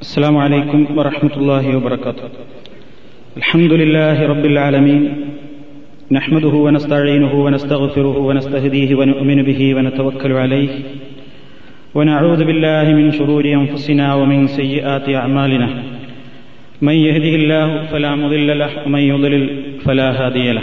[0.00, 2.28] السلام عليكم ورحمة الله وبركاته.
[3.36, 5.02] الحمد لله رب العالمين.
[6.12, 10.68] نحمده ونستعينه ونستغفره ونستهديه ونؤمن به ونتوكل عليه.
[11.94, 15.68] ونعوذ بالله من شرور أنفسنا ومن سيئات أعمالنا.
[16.82, 19.44] من يهده الله فلا مضل له ومن يضلل
[19.84, 20.62] فلا هادي له.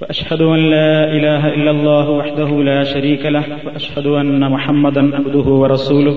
[0.00, 3.44] وأشهد أن لا إله إلا الله وحده لا شريك له.
[3.66, 6.16] وأشهد أن محمدا عبده ورسوله.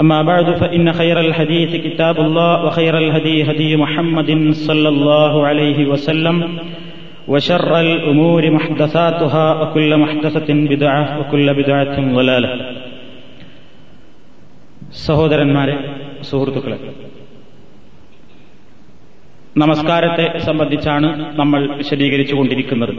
[0.00, 6.36] أما بعد فإن خير الحديث كتاب الله وخير الهدي هدي محمد صلى الله عليه وسلم
[7.28, 12.50] وشر الأمور محدثاتها وكل محدثة بدعة وكل بدعة ضلالة
[14.98, 15.72] സഹോദരന്മാരെ
[16.22, 16.76] സുഹൃത്തുക്കളെ
[19.56, 22.92] നമസ്കാരത്തെ സംബന്ധിച്ചാണ് നമ്മൾ വിശദീകരിച്ചു കൊണ്ടിരിക്കുന്നത്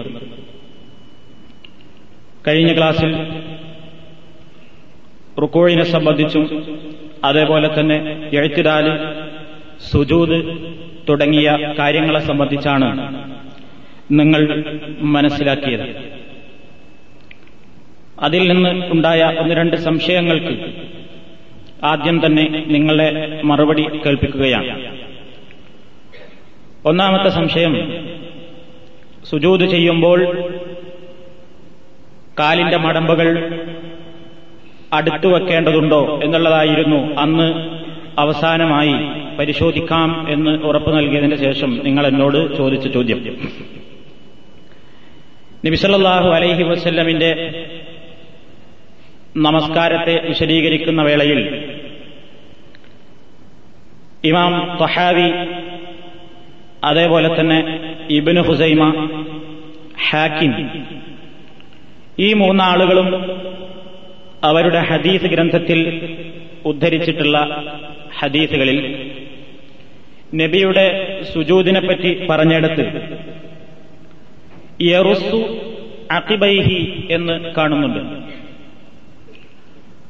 [2.47, 3.11] കഴിഞ്ഞ ക്ലാസ്സിൽ
[5.37, 6.43] റുക്കോഴിനെ സംബന്ധിച്ചും
[7.24, 7.96] അതേപോലെ തന്നെ
[8.34, 8.86] എഴുത്തിടാൽ
[9.90, 10.38] സുജൂത്
[11.08, 12.88] തുടങ്ങിയ കാര്യങ്ങളെ സംബന്ധിച്ചാണ്
[14.10, 14.42] നിങ്ങൾ
[15.00, 15.86] മനസ്സിലാക്കിയത്.
[18.20, 20.54] അതിൽ നിന്ന് ഉണ്ടായ ഒന്ന് രണ്ട് സംശയങ്ങൾക്ക്
[21.84, 24.74] ആദ്യം തന്നെ നിങ്ങളെ മറുപടി കേൾപ്പിക്കുകയാണ്.
[26.86, 27.74] ഒന്നാമത്തെ സംശയം
[29.30, 30.20] സുജൂത് ചെയ്യുമ്പോൾ
[32.38, 33.28] കാലിന്റെ മടമ്പുകൾ
[34.92, 37.48] അടുത്തു വെക്കേണ്ടതുണ്ടോ എന്നുള്ളതായിരുന്നു അന്ന്
[38.18, 38.94] അവസാനമായി
[39.36, 43.24] പരിശോധിക്കാം എന്ന് ഉറപ്പു നൽകിയതിന് ശേഷം നിങ്ങൾ എന്നോട് ചോദിച്ച ചോദ്യം.
[45.66, 47.30] നബിസല്ലാഹു അലൈഹി വസ്ല്ലമിന്റെ
[49.36, 51.64] നമസ്കാരത്തെ വിശദീകരിക്കുന്ന വേളയിൽ
[54.24, 55.30] ഇമാം തൊഹാവി
[56.84, 57.80] അതേപോലെ തന്നെ
[58.10, 59.08] ഇബിന് ഹുസൈമ
[60.10, 60.84] ഹാക്കിം
[62.18, 63.08] ഈ മൂന്നാളുകളും
[64.44, 66.08] അവരുടെ ഹദീസ് ഗ്രന്ഥത്തിൽ
[66.64, 67.62] ഉദ്ധരിച്ചിട്ടുള്ള
[68.18, 69.10] ഹദീസുകളിൽ
[70.34, 73.18] നബിയുടെ സുജൂദിനെപ്പറ്റി പറഞ്ഞെടുത്ത്
[74.82, 75.56] യറുസു
[76.10, 77.98] അക്കിബൈഹി എന്ന് കാണുന്നുണ്ട്.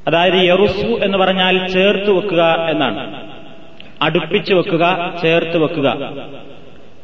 [0.06, 3.31] അതായത് യറുസു എന്ന് പറഞ്ഞാൽ ചേർത്ത് വെക്കുക എന്നാണ്.
[4.03, 5.88] അടുപ്പിച്ചു വെക്കുക ചേർത്ത് വെക്കുക.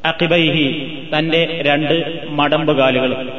[0.05, 3.31] അക്കിബൈഹി തന്റെ രണ്ട് മടമ്പുകാലുകൾ.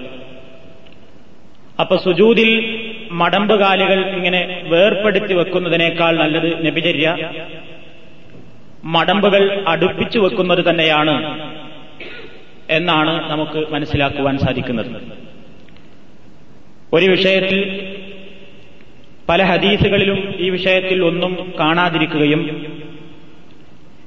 [1.79, 7.29] അപ്പൊ സുജൂദിൽ മടമ്പുകാലുകൾ ഇങ്ങനെ വേർപ്പെടുത്തി വെക്കുന്നതിനേക്കാൾ നല്ലത് നബിചര്യ.
[8.83, 11.15] മടമ്പുകൾ അടുപ്പിച്ചു വെക്കുന്നത് തന്നെയാണ്
[12.69, 14.91] എന്നാണ് നമുക്ക് മനസ്സിലാക്കുവാൻ സാധിക്കുന്നത്.
[16.93, 17.59] ഒരു വിഷയത്തിൽ
[19.29, 22.41] പല ഹദീസുകളിലും ഈ വിഷയത്തിൽ ഒന്നും കാണാതിരിക്കുകയും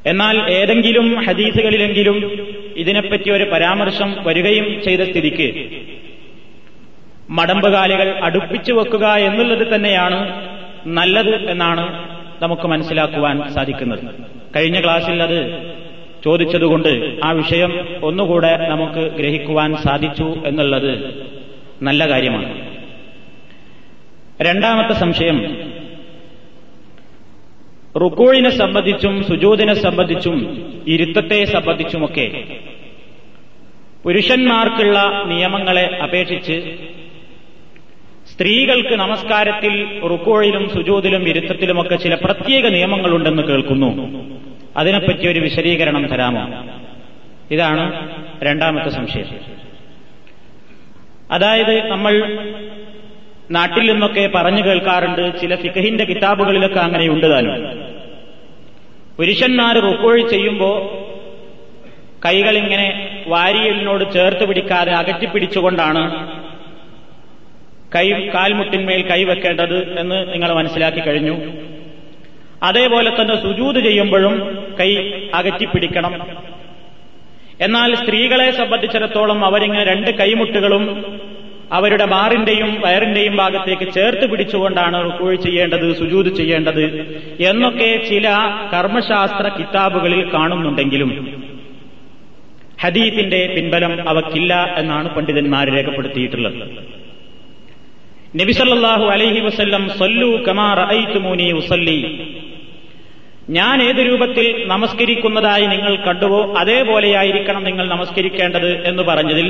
[0.07, 2.17] എന്നാൽ ഏതെങ്കിലും ഹദീസുകളിലെങ്കിലും
[2.77, 5.49] ഇതിനെപ്പറ്റി ഒരു പരാമർശം വരികയും ചെയ്ത സ്ഥിതിക്ക്
[7.33, 10.19] മടമ്പുകാലികൾ അടുപ്പിച്ചു വെക്കുക എന്നുള്ളത് തന്നെയാണ്
[10.87, 11.85] നല്ലത് എന്നാണ്
[12.43, 14.01] നമുക്ക് മനസ്സിലാക്കുവാൻ സാധിക്കുന്നത്.
[14.57, 15.39] കഴിഞ്ഞ ക്ലാസ്സിൽ അത്
[16.25, 17.73] ചോദിച്ചതുകൊണ്ട് ആ വിഷയം
[18.03, 20.93] ഒന്നുകൂടെ നമുക്ക് ഗ്രഹിക്കുവാൻ സാധിച്ചു എന്നുള്ളത്
[21.83, 22.49] നല്ല കാര്യമാണ്.
[24.43, 25.39] രണ്ടാമത്തെ സംശയം
[28.03, 30.37] റുക്കോഴിനെ സംബന്ധിച്ചും സുജൂദിനെ സംബന്ധിച്ചും
[30.89, 32.45] ഇരുത്തത്തെ സംബന്ധിച്ചുമൊക്കെ
[34.05, 36.57] പുരുഷന്മാർക്കുള്ള നിയമങ്ങളെ അപേക്ഷിച്ച്
[38.43, 44.25] സ്ത്രീകൾക്ക് നമസ്കാരത്തിൽ റുക്കോഴിലും സുജൂതിലും ഇരുത്തത്തിലുമൊക്കെ ചില പ്രത്യേക നിയമങ്ങളുണ്ടെന്ന് കേൾക്കുന്നു.
[44.77, 46.65] അതിനെപ്പറ്റി ഒരു വിശദീകരണം തരാമോ?
[47.51, 48.11] ഇതാണ്
[48.43, 49.25] രണ്ടാമത്തെ സംശയം.
[51.31, 52.39] അതായത് നമ്മൾ
[53.51, 57.85] നാട്ടിൽ നിന്നൊക്കെ പറഞ്ഞു കേൾക്കാറുണ്ട് ചില ഫിഖഹിന്റെ കിതാബുകളിലൊക്കെ അങ്ങനെ താനും.
[59.19, 60.89] പുരുഷന്മാർ റുക്കോഴി ചെയ്യുമ്പോൾ
[62.27, 66.33] കൈകളിങ്ങനെ വാരിയലിനോട് ചേർത്ത് പിടിക്കാതെ അകറ്റിപ്പിടിച്ചുകൊണ്ടാണ്
[67.95, 71.37] കൈ കാൽമുട്ടിന്മേൽ കൈവെക്കേണ്ടത് എന്ന് നിങ്ങൾ മനസ്സിലാക്കി കഴിഞ്ഞു.
[72.63, 74.35] അതേപോലെ തന്നെ സുജൂത് ചെയ്യുമ്പോഴും
[74.81, 74.91] കൈ
[75.35, 76.15] അകറ്റിപ്പിടിക്കണം.
[77.61, 80.85] എന്നാൽ സ്ത്രീകളെ സംബന്ധിച്ചിടത്തോളം അവരിങ്ങനെ രണ്ട് കൈമുട്ടുകളും
[81.73, 86.85] അവരുടെ മാറിന്റെയും വയറിന്റെയും ഭാഗത്തേക്ക് ചേർത്ത് പിടിച്ചുകൊണ്ടാണ് റുക്കോഴ് ചെയ്യേണ്ടത് സുജൂത് ചെയ്യേണ്ടത്
[87.41, 88.29] എന്നൊക്കെ ചില
[88.75, 91.11] കർമ്മശാസ്ത്ര കിതാബുകളിൽ കാണുന്നുണ്ടെങ്കിലും
[92.83, 96.59] ഹദീത്തിന്റെ പിൻബലം അവക്കില്ല എന്നാണ് പണ്ഡിതന്മാർ രേഖപ്പെടുത്തിയിട്ടുള്ളത്.
[98.35, 100.79] നബിസല്ലാഹു അലൈഹി വസ്ല്ലം സല്ലു കമാർ
[101.53, 101.99] ഉസല്ലി.
[103.51, 109.49] ഞാൻ ഏത് രൂപത്തിൽ നമസ്കരിക്കുന്നതായി നിങ്ങൾ കണ്ടുവോ അതേപോലെയായിരിക്കണം നിങ്ങൾ നമസ്കരിക്കേണ്ടത് എന്ന് പറഞ്ഞതിൽ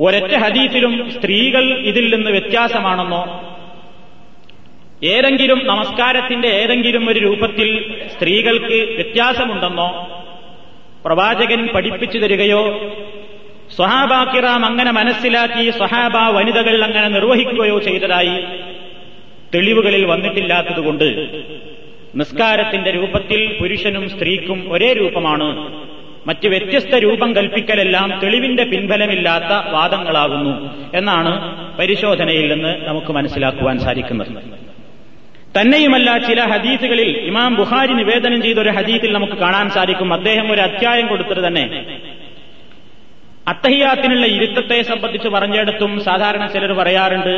[0.00, 3.22] ഒരൊറ്റ ഹദീസിലും സ്ത്രീകൾ ഇതിൽ നിന്ന് വ്യത്യാസമാണെന്നോ
[5.04, 7.68] ഏതെങ്കിലും നമസ്കാരത്തിന്റെ ഏതെങ്കിലും ഒരു രൂപത്തിൽ
[8.14, 9.88] സ്ത്രീകൾക്ക് വ്യത്യാസമുണ്ടെന്നോ
[11.04, 12.62] പ്രവാചകൻ പഠിപ്പിച്ചു തരികയോ
[13.76, 18.44] സ്വഹാബാക്കിറാം അങ്ങനെ മനസ്സിലാക്കി സ്വഹാബ വനിതകൾ അങ്ങനെ നിർവഹിക്കുകയോ ചെയ്തതായി
[19.54, 21.30] തെളിവുകളിൽ വന്നിട്ടില്ലാത്തതുകൊണ്ട്
[22.14, 25.48] നിസ്കാരത്തിന്റെ രൂപത്തിൽ പുരുഷനും സ്ത്രീക്കും ഒരേ രൂപമാണ്.
[26.26, 30.54] മറ്റ് വ്യത്യസ്ത രൂപം കൽപ്പിക്കലെല്ലാം തെളിവിന്റെ പിൻബലമില്ലാത്ത വാദങ്ങളാകുന്നു
[30.94, 31.32] എന്നാണ്
[31.76, 34.28] പരിശോധനയിൽ നിന്ന് നമുക്ക് മനസ്സിലാക്കുവാൻ സാധിക്കുന്നത്.
[35.58, 40.14] തന്നെയുമല്ല ചില ഹദീസുകളിൽ ഇമാം ബുഹാരി നിവേദനം ചെയ്ത ഒരു ഹദീസിൽ നമുക്ക് കാണാൻ സാധിക്കും.
[40.14, 41.64] അദ്ദേഹം ഒരു അധ്യായം കൊടുത്തിട്ട് തന്നെ
[43.50, 47.34] അത്തഹിയാത്തിനുള്ള ഇരുത്തത്തെ സംബന്ധിച്ച് പറഞ്ഞിടത്തും സാധാരണ ചിലർ പറയാറുണ്ട്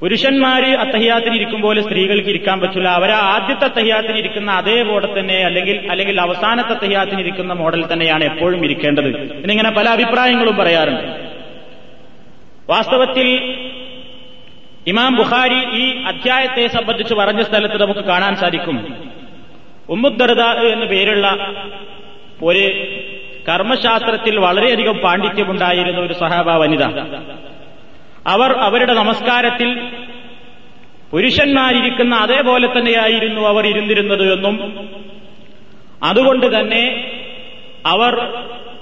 [0.00, 2.88] പുരുഷന്മാര് അത്തഹിയാത്തിന് ഇരിക്കുമ്പോൾ സ്ത്രീകൾക്ക് ഇരിക്കാൻ പറ്റില്ല.
[2.88, 8.64] അവർ ആദ്യത്തെ അത്തഹിയാത്തിന് ഇരിക്കുന്ന അതേ മോഡൽ തന്നെ അല്ലെങ്കിൽ അല്ലെങ്കിൽ അവസാനത്തെ അത്തഹിയാത്തിന് ഇരിക്കുന്ന മോഡൽ തന്നെയാണ് എപ്പോഴും
[8.64, 9.32] ഇരിക്കേണ്ടത്.
[9.32, 11.30] എന്നിങ്ങനെ പല അഭിപ്രായങ്ങളും പറയാറുണ്ട്.
[12.70, 13.28] വാസ്തവത്തിൽ
[14.86, 18.96] ഇമാം ബുഖാരി ഈ അധ്യായത്തെ സംബന്ധിച്ച് പറഞ്ഞ സ്ഥലത്ത് നമുക്ക് കാണാൻ സാധിക്കും.
[19.88, 21.52] ഉമ്മുദ്ദർദ എന്ന് പേരുള്ള
[22.42, 22.86] ഒരു
[23.48, 26.82] കർമ്മശാസ്ത്രത്തിൽ വളരെയധികം പാണ്ഡിത്യമുണ്ടായിരുന്ന ഒരു സഹാബ വനിത.
[28.26, 29.88] അവർ അവരുടെ നമസ്കാരത്തിൽ
[31.10, 34.88] പുരുഷന്മാരിരിക്കുന്ന അതേപോലെ തന്നെയായിരുന്നു അവർ ഇരുന്നിരുന്നത് എന്നും
[36.02, 37.12] അതുകൊണ്ട് തന്നെ
[37.86, 38.14] അവർ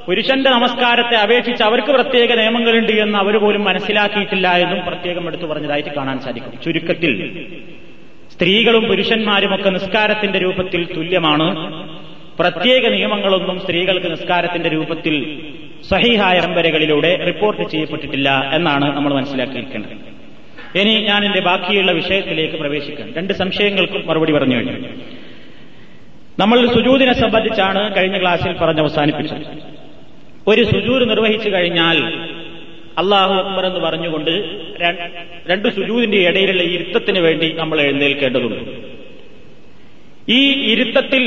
[0.07, 6.21] പുരുഷന്റെ നമസ്കാരത്തെ അപേക്ഷിച്ച് അവർക്ക് പ്രത്യേക നിയമങ്ങളുണ്ട് എന്ന് അവർ പോലും മനസ്സിലാക്കിയിട്ടില്ല എന്നും പ്രത്യേകം എടുത്തു പറഞ്ഞതായിട്ട് കാണാൻ
[6.21, 6.53] സാധിക്കും.
[6.65, 7.47] ചുരുക്കത്തിൽ
[8.31, 11.49] സ്ത്രീകളും പുരുഷന്മാരുമൊക്കെ നിസ്കാരത്തിന്റെ രൂപത്തിൽ തുല്യമാണ്.
[12.39, 15.17] പ്രത്യേക നിയമങ്ങളൊന്നും സ്ത്രീകൾക്ക് നിസ്കാരത്തിന്റെ രൂപത്തിൽ
[15.91, 20.13] സഹിഹായ പരമ്പരകളിലൂടെ റിപ്പോർട്ട് ചെയ്യപ്പെട്ടിട്ടില്ല എന്നാണ് നമ്മൾ മനസ്സിലാക്കിയിരിക്കേണ്ടത്.
[20.79, 23.15] ഇനി ഞാൻ എന്റെ ബാക്കിയുള്ള വിഷയത്തിലേക്ക് പ്രവേശിക്കാം.
[23.17, 24.89] രണ്ട് സംശയങ്ങൾക്കും മറുപടി പറഞ്ഞു കഴിഞ്ഞു.
[26.39, 29.43] നമ്മൾ സുജൂദിനെ സംബന്ധിച്ചാണ് കഴിഞ്ഞ ക്ലാസ്സിൽ പറഞ്ഞ് അവസാനിപ്പിച്ചത്.
[30.47, 31.99] ഒരു സുജൂദ് നിർവഹിച്ചു കഴിഞ്ഞാൽ
[32.99, 34.31] അള്ളാഹു അക്ബർ എന്ന് പറഞ്ഞുകൊണ്ട്
[35.51, 38.61] രണ്ട് സുജൂദിന്റെ ഇടയിലുള്ള ഇരുത്തത്തിന് വേണ്ടി നമ്മൾ എഴുന്നേൽക്കേണ്ടതുണ്ട്.
[40.29, 40.41] ഈ
[40.73, 41.25] ഇരുത്തത്തിൽ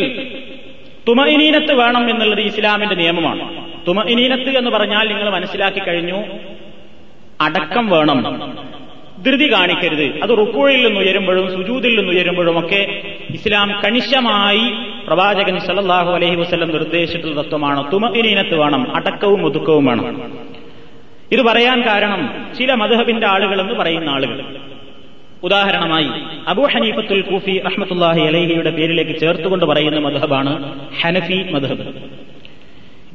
[1.08, 3.66] തുമഇനീനത്ത് വേണം എന്നുള്ളത് ഇസ്ലാമിന്റെ നിയമമാണ്.
[3.88, 6.24] തുമഇനീനത്ത് എന്ന് പറഞ്ഞാൽ നിങ്ങൾ മനസ്സിലാക്കി കഴിഞ്ഞു
[7.42, 8.22] അടക്കം വേണം.
[9.26, 10.24] ധൃതി കാണിക്കരുത്.
[10.24, 14.62] അത് റുക്കൂഴിൽ നിന്ന് ഉയരുമ്പോഴും സുജൂതിൽ നിന്ന് ഉയരുമ്പോഴും ഒക്കെ ഇസ്ലാം കണിശമായി
[15.08, 17.92] പ്രവാചകൻ സല്ലാഹു അലഹി വസ്ലം നിർദ്ദേശിച്ചിട്ടുള്ള തത്വമാണ്.
[17.92, 20.32] തുമഇനീനത്ത് വേണം അടക്കവും ഒതുക്കവും വേണം.
[21.32, 24.55] ഇത് പറയാൻ കാരണം ചില മധുഹബിന്റെ ആളുകൾ എന്ന് പറയുന്ന ആളുകൾ.
[25.44, 26.10] ഉദാഹരണമായി
[26.48, 30.54] അബൂ ഹനീഫത്തുൽ കൂഫി അഹമ്മത്തുല്ലാഹി അലഹിയുടെ പേരിലേക്ക് ചേർത്തുകൊണ്ട് പറയുന്ന മധബാണ്
[31.02, 31.86] ഹനഫി മധബ്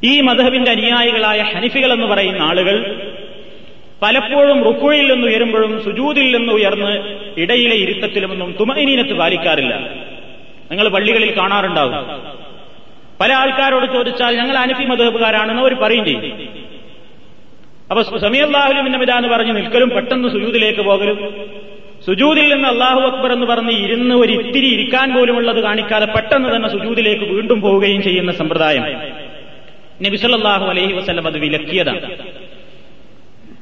[0.04, 2.76] ഈ മധബിന്റെ അനുയായികളായ ഹനഫികൾ എന്ന് പറയുന്ന ആളുകൾ
[4.02, 6.92] പലപ്പോഴും റുക്കുഴയിൽ നിന്ന് ഉയരുമ്പോഴും സുജൂതിൽ നിന്ന് ഉയർന്ന്
[7.36, 9.74] ഇടയിലെ ഇരുത്തത്തിലുമൊന്നും തുമൈനീനത്ത് പാലിക്കാറില്ല.
[10.70, 11.96] നിങ്ങൾ പള്ളികളിൽ കാണാറുണ്ടാവും.
[13.20, 16.48] പല ആൾക്കാരോട് ചോദിച്ചാൽ ഞങ്ങൾ അനഫി മധുഹബുകാരാണെന്ന് അവർ പറയും ചെയ്യും.
[17.90, 18.44] അപ്പൊ സമീർ
[18.86, 21.18] ഇന്നമിത എന്ന് പറഞ്ഞ് നിൽക്കലും പെട്ടെന്ന് സുജൂതിലേക്ക് പോകലും
[22.06, 27.24] സുജൂദിൽ നിന്ന് അള്ളാഹു അക്ബർ എന്ന് പറഞ്ഞ് ഇരുന്ന് ഒരു ഇത്തിരി ഇരിക്കാൻ പോലുമുള്ളത് കാണിക്കാതെ പെട്ടെന്ന് തന്നെ സുജൂതിലേക്ക്
[27.24, 28.84] വീണ്ടും പോവുകയും ചെയ്യുന്ന സമ്പ്രദായം.
[30.02, 32.16] നബിസല്ലാഹു അലൈഹി വസ്ലം അത് വിലക്കിയതാണ്.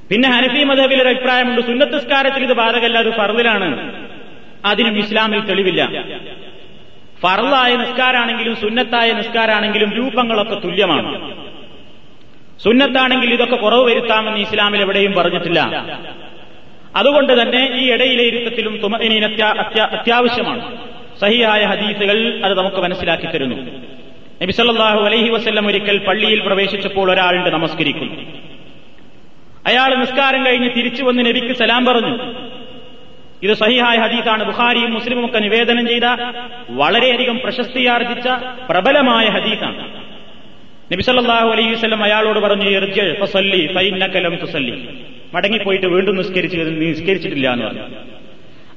[0.09, 1.61] പിന്നെ ഹനഫി മദബിൽ ഒരു അഭിപ്രായമുണ്ട്.
[1.61, 3.93] സുന്നത്തസ്കാരത്തിൽ ഇത് ബാധകല്ല അത് ഫർദിലാണ്.
[4.65, 6.05] അതിനും ഇസ്ലാമിൽ തെളിവില്ല.
[7.23, 11.35] ഫറലായ നിസ്കാരാണെങ്കിലും സുന്നത്തായ നിസ്കാരാണെങ്കിലും രൂപങ്ങളൊക്കെ തുല്യമാണ്.
[12.63, 15.89] സുന്നത്താണെങ്കിൽ ഇതൊക്കെ കുറവ് വരുത്താമെന്ന് ഇസ്ലാമിൽ എവിടെയും പറഞ്ഞിട്ടില്ല.
[16.97, 19.45] അതുകൊണ്ട് തന്നെ ഈ ഇടയിലെ ഇരുത്തത്തിലും തുമനീന
[19.81, 20.89] അത്യാവശ്യമാണ്.
[21.21, 23.57] സഹിയായ ഹദീസുകൾ അത് നമുക്ക് മനസ്സിലാക്കി തരുന്നു.
[24.43, 28.15] നബിസല്ലാഹു അലൈഹി വസല്ലം ഒരിക്കൽ പള്ളിയിൽ പ്രവേശിച്ചപ്പോൾ ഒരാളുണ്ട് നമസ്കരിക്കുന്നു.
[29.67, 32.35] അയാൾ നിസ്കാരം കഴിഞ്ഞ് തിരിച്ചു വന്ന് നബിക്ക് സലാം പറഞ്ഞു.
[33.43, 34.45] ഇത് സഹിഹായ ഹദീസാണ്.
[34.45, 36.05] ബുഖാരിയും മുസ്ലിമും ഒക്കെ നിവേദനം ചെയ്ത
[36.71, 38.29] വളരെയധികം പ്രശസ്തിയാർജിച്ച
[38.71, 40.03] പ്രബലമായ ഹദീസാണ്.
[40.93, 42.71] നബിസല്ലാഹു അലൈഹി വസ്ലം അയാളോട് പറഞ്ഞു
[45.35, 47.83] മടങ്ങിപ്പോയിട്ട് വീണ്ടും നിസ്കരിച്ച് നിസ്കരിച്ചിട്ടില്ല എന്ന് പറഞ്ഞു.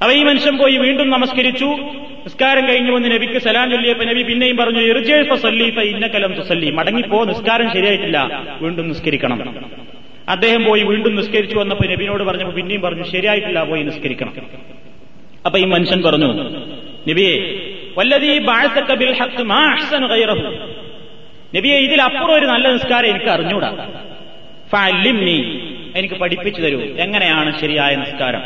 [0.01, 1.65] അവ ഈ മനുഷ്യൻ പോയി വീണ്ടും നമസ്കരിച്ചു.
[1.65, 4.79] നിസ്കാരം കഴിഞ്ഞു വന്ന് നബിക്ക് സലാം ചൊല്ലിയപ്പോ നബി പിന്നെയും പറഞ്ഞു
[5.81, 6.71] ഇന്നക്കലം തുസല്ലി.
[6.71, 8.47] മടങ്ങിപ്പോ നിസ്കാരം ശരിയായിട്ടില്ല.
[8.61, 9.65] വീണ്ടും നിസ്കരിക്കണം.
[10.29, 14.33] അദ്ദേഹം പോയി വീണ്ടും നിസ്കരിച്ചു വന്നപ്പോ നബിനോട് പറഞ്ഞപ്പോ പിന്നെയും പറഞ്ഞു ശരിയായിട്ടില്ല പോയി നിസ്കരിക്കണം.
[15.45, 16.33] അപ്പൊ ഈ മനുഷ്യൻ പറഞ്ഞു
[17.09, 17.59] നബിയെ
[17.97, 18.39] വല്ലതീ
[21.57, 23.89] നബിയെ ഇതിലപ്പുറം ഒരു നല്ല നിസ്കാരം എനിക്ക് അറിഞ്ഞൂടാ
[24.71, 26.81] ഫഅല്ലിംനി എനിക്ക് പഠിപ്പിച്ചു തരൂ.
[26.81, 28.41] എങ്ങനെയാണ് ശരിയായ നിസ്കാരം?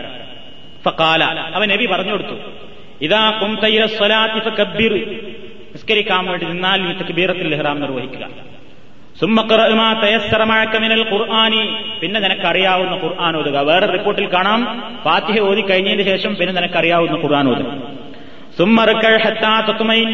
[0.85, 2.35] ഫക്കാല അവൻ നബി പറഞ്ഞു കൊടുത്തു.
[3.01, 4.39] ഇതാ കുംതൈര സ്വലാത്തി
[5.71, 6.93] നിസ്കരിക്കാൻ വേണ്ടി നിന്നാൽ നീ
[7.47, 8.27] ലഹ്റാം നിർവഹിക്കുക.
[11.03, 11.75] ഖുർആാനി.
[12.01, 13.59] പിന്നെ നിനക്കറിയാവുന്ന ഖുർആൻ ഓതുക.
[13.59, 14.83] വേറെ റിപ്പോർട്ടിൽ കാണാം.
[15.03, 17.81] ഫാത്തിഹ ഓതി കഴിഞ്ഞതിന് ശേഷം പിന്നെ നിനക്കറിയാവുന്ന ഖുർആൻ ഓതുക.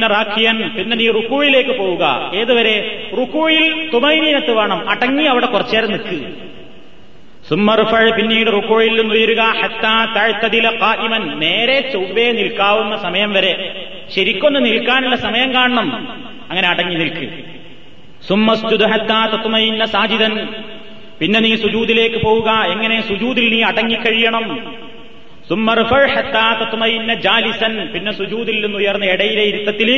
[0.07, 2.31] റാക്കിയൻ പിന്നെ നീ റുക്കൂയിലേക്ക് പോവുക.
[2.35, 3.09] ഏതുവരെ?
[3.19, 4.89] റുക്കൂയിൽ തുമൈനീനത്ത് വേണം.
[4.89, 6.51] അടങ്ങി അവിടെ കുറച്ചേരം നിൽക്കുക
[7.51, 13.53] സുമ്മറുഫൾ പിന്നീട് റുക്കോയിൽ നിന്ന് ഉയരുക ഹത്താ താഴ്ത്തതില കായിമൻ നേരെ ചൊവ്വേ നിൽക്കാവുന്ന സമയം വരെ.
[14.15, 15.88] ശരിക്കൊന്ന് നിൽക്കാനുള്ള സമയം കാണണം.
[16.50, 17.25] അങ്ങനെ അടങ്ങി നിൽക്ക്.
[18.27, 20.48] സുമ്മസ്തുദ് ഹത്താ തത്തുമയിന്ന സാജിദൻ
[21.20, 22.50] പിന്നെ നീ സുജൂതിലേക്ക് പോവുക.
[22.50, 24.46] എങ്ങനെ സുജൂതിൽ നീ അടങ്ങിക്കഴിയണം?
[27.13, 29.89] ജാലിസൻ പിന്നെ സുജൂതിൽ നിന്ന് ഉയർന്ന ഇടയിലെ ഇരുത്തത്തിൽ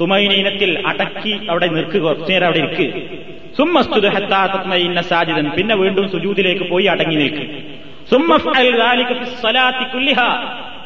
[0.00, 6.84] തുമൈനീനത്തിൽ അടക്കി അവിടെ നിൽക്കുക കുറച്ചുനേരം അവിടെ ഇരിക്കുക സുമ്മസ്തുദ് ഹത്താ തത്മയിന്ന സാജിദൻ പിന്നെ വീണ്ടും സുജൂതിലേക്ക് പോയി
[6.84, 7.48] അടങ്ങി നിൽക്കും.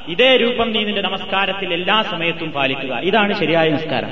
[0.08, 2.94] ഇതേ രൂപം നീ നിന്റെ നമസ്കാരത്തിൽ എല്ലാ സമയത്തും പാലിക്കുക.
[2.94, 4.10] ഇതാണ് ശരിയായ നിസ്കാരം.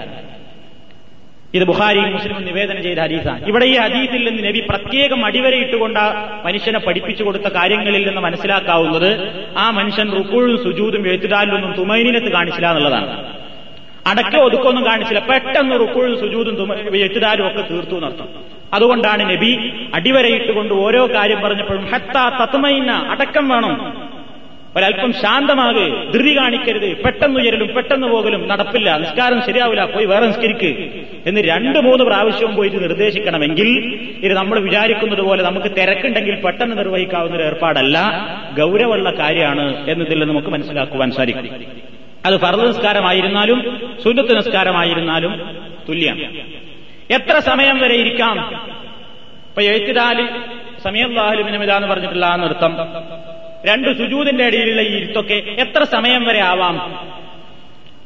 [1.54, 3.46] ഇത് ബുഖാരി മുസ്ലിം നിവേദനം ചെയ്ത ഹദീസാണ്.
[3.46, 6.00] ഇവിടെ ഈ ഹദീസിൽ നിന്ന് നബി പ്രത്യേകം അടിവരയിട്ടുകൊണ്ട്
[6.44, 9.10] മനുഷ്യനെ പഠിപ്പിച്ചു കൊടുത്ത കാര്യങ്ങളിൽ നിന്ന് മനസ്സിലാക്കാവുന്നത്
[9.58, 13.35] ആ മനുഷ്യൻ റുക്കുഴും സുജൂതും എഴുത്തുകാരിലൊന്നും തുമൈനിനത്ത് കാണിച്ചില്ല എന്നുള്ളതാണ്.
[14.06, 15.20] അടക്ക ഒതുക്കൊന്നും കാണിച്ചില്ല.
[15.20, 18.28] പെട്ടെന്ന് റുക്കുഴും സുജൂതും എഴുത്തുകാരും ഒക്കെ തീർത്തു നടത്തും
[18.74, 24.06] അതുകൊണ്ടാണ് നബി അടിവരയിട്ടുകൊണ്ട് ഓരോ കാര്യം പറഞ്ഞപ്പോഴും ഹത്താ തത്മൈന അടക്കം വേണം.
[24.76, 27.02] ഒരല്പം ശാന്തമാകെ ധൃതി കാണിക്കരുത്.
[27.02, 28.96] പെട്ടെന്ന് ഉയരലും പെട്ടെന്ന് പോകലും നടപ്പില്ല.
[28.98, 29.84] നിസ്കാരം ശരിയാവില്ല.
[29.84, 30.90] പോയി വേറെ നിസ്കരിക്ക്.
[31.26, 33.68] എന്ന് രണ്ട് മൂന്ന് പ്രാവശ്യവും പോയിട്ട് നിർദ്ദേശിക്കണമെങ്കിൽ
[34.22, 37.96] ഇത് നമ്മൾ വിചാരിക്കുന്നത് പോലെ നമുക്ക് തിരക്കുണ്ടെങ്കിൽ പെട്ടെന്ന് നിർവഹിക്കാവുന്ന ഒരു ഏർപ്പാടല്ല.
[38.58, 41.50] ഗൗരവമുള്ള കാര്യമാണ് എന്നതിൽ നമുക്ക് മനസ്സിലാക്കുവാൻ സാധിക്കും.
[42.26, 43.58] അത് ഫർദ് നിസ്കാരമായിരുന്നാലും
[44.04, 45.32] സുന്നത്ത് നിസ്കാരമായിരുന്നാലും
[45.88, 46.18] തുല്യം.
[47.10, 48.36] എത്ര സമയം വരെ ഇരിക്കാം?
[49.48, 50.18] ഇപ്പൊ എഴുത്തിരാൽ
[50.84, 52.72] സമയം വാഹലുമിനമിതാന്ന് പറഞ്ഞിട്ടുള്ള ആ നൃത്തം.
[53.66, 56.76] രണ്ട് സുജൂതിന്റെ ഇടയിലുള്ള ഈ ഇരുത്തൊക്കെ എത്ര സമയം വരെ ആവാം?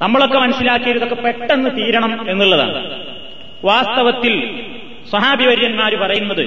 [0.03, 3.05] നമ്മളൊക്കെ മനസ്സിലാക്കിയതൊക്കെ പെട്ടെന്ന് തീരണം എന്നുള്ളതാണ്.
[3.65, 4.65] വാസ്തവത്തിൽ
[5.11, 6.45] സഹാബിവര്യന്മാർ പറയുന്നത്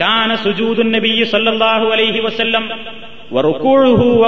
[0.00, 2.64] കാന സുജൂദുൻ നബി സല്ലാഹു അലൈഹി വസല്ലം
[3.32, 4.24] വറുകൂഉഹു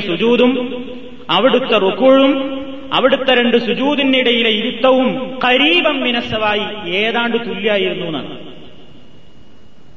[0.00, 0.84] സുജൂതും
[1.30, 8.38] അവിടുത്തെ റുക്കുഴും അവിടുത്തെ രണ്ട് സുജൂതിനിടയിലെ ഇരുത്തവും കരീബം മിനസ്സവായി ഏതാണ്ട് തുല്യായിരുന്നു എന്നാണ്.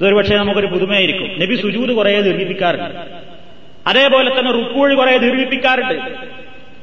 [0.01, 1.39] ഇതൊരു പക്ഷേ നമുക്കൊരു പുതുമയായിരിക്കും.
[1.39, 2.99] നബി സുജൂത് കുറെ ദീർഘിപ്പിക്കാറുണ്ട്.
[3.87, 6.17] അതേപോലെ തന്നെ റുക്കൂഴ് കുറെ ദീർഘിപ്പിക്കാറുണ്ട്.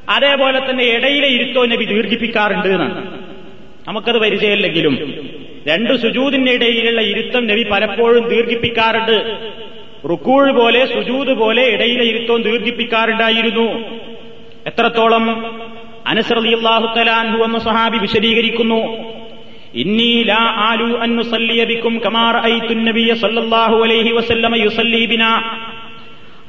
[0.08, 3.21] അതേപോലെ തന്നെ ഇടയിലെ ഇരുത്തോ നബി ദീർഘിപ്പിക്കാറുണ്ട് എന്നാണ്.
[3.88, 4.94] നമുക്കത് പരിചയമില്ലെങ്കിലും
[5.68, 9.16] രണ്ട് സുജൂതിന്റെ ഇടയിലുള്ള ഇരുത്തം നബി പലപ്പോഴും ദീർഘിപ്പിക്കാറുണ്ട്.
[10.10, 13.66] റുക്കൂഴ് പോലെ സുജൂത് പോലെ ഇടയിലെ ഇരുത്തവും ദീർഘിപ്പിക്കാറുണ്ടായിരുന്നു.
[14.66, 15.24] എത്രത്തോളം
[16.06, 18.80] അനസ്രലിയാഹു തലാൻഹു എന്ന സഹാബി വിശദീകരിക്കുന്നു.
[19.74, 22.58] ഇന്നി ലാ ആലു അൻ നുസല്ലിയ ബിക്കും കമാർ ഐ
[22.88, 25.32] നബിയ സല്ലല്ലാഹു അലൈഹി വസല്ലമ യുസല്ലി ബിനാ.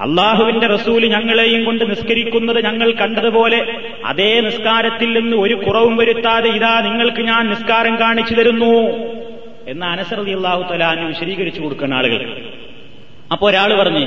[0.02, 3.60] അള്ളാഹുവിന്റെ റസൂൽ ഞങ്ങളെയും കൊണ്ട് നിസ്കരിക്കുന്നത് ഞങ്ങൾ കണ്ടതുപോലെ
[4.06, 8.74] അതേ നിസ്കാരത്തിൽ നിന്ന് ഒരു കുറവും വരുത്താതെ ഇതാ നിങ്ങൾക്ക് ഞാൻ നിസ്കാരം കാണിച്ചു തരുന്നു
[9.68, 12.22] എന്ന് അനസറതി അള്ളാഹു തലാന് വിശദീകരിച്ചു കൊടുക്കുന്ന ആളുകൾ.
[13.32, 14.06] അപ്പോ ഒരാൾ പറഞ്ഞു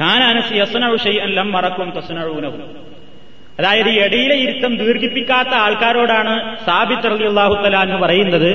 [0.00, 2.62] കാനാനസി യസനൗഷൈ അല്ലം മറക്കും തസനഴൂനവും
[3.58, 8.50] അതായത് ഈ ഇടയിലെ ഇരുത്തം ദീർഘിപ്പിക്കാത്ത ആൾക്കാരോടാണ് സാബിത്ത് അള്ളി അള്ളാഹു തലാന്ന് പറയുന്നത്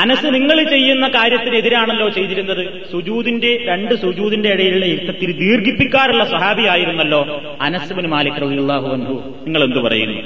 [0.00, 7.20] അനസ് നിങ്ങൾ ചെയ്യുന്ന കാര്യത്തിനെതിരാണല്ലോ ചെയ്തിരുന്നത് സുജൂദിന്റെ രണ്ട് സുജൂദിന്റെ ഇടയിലുള്ള ഇരുത്തത്തിൽ ദീർഘിപ്പിക്കാറുള്ള സഹാബിയായിരുന്നല്ലോ
[7.60, 10.18] അനസ്ബിന് മാലിക് റബി അള്ളാഹു അൻഹു നിങ്ങൾ എന്തു പറയുന്നു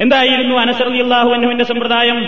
[0.00, 2.20] എന്തായിരുന്നു അനസ് റബി അള്ളാഹു അൻഹുവിന്റെ സമ്പ്രദായം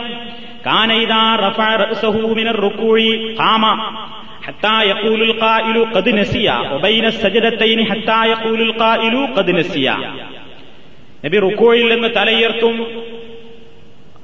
[4.47, 9.87] حتى يقول القائل قد نسي وبين السجدتين حتى يقول القائل قد نسي
[11.25, 12.75] നബി റുക്കോയിൽ നിന്ന് തലയുയർത്തും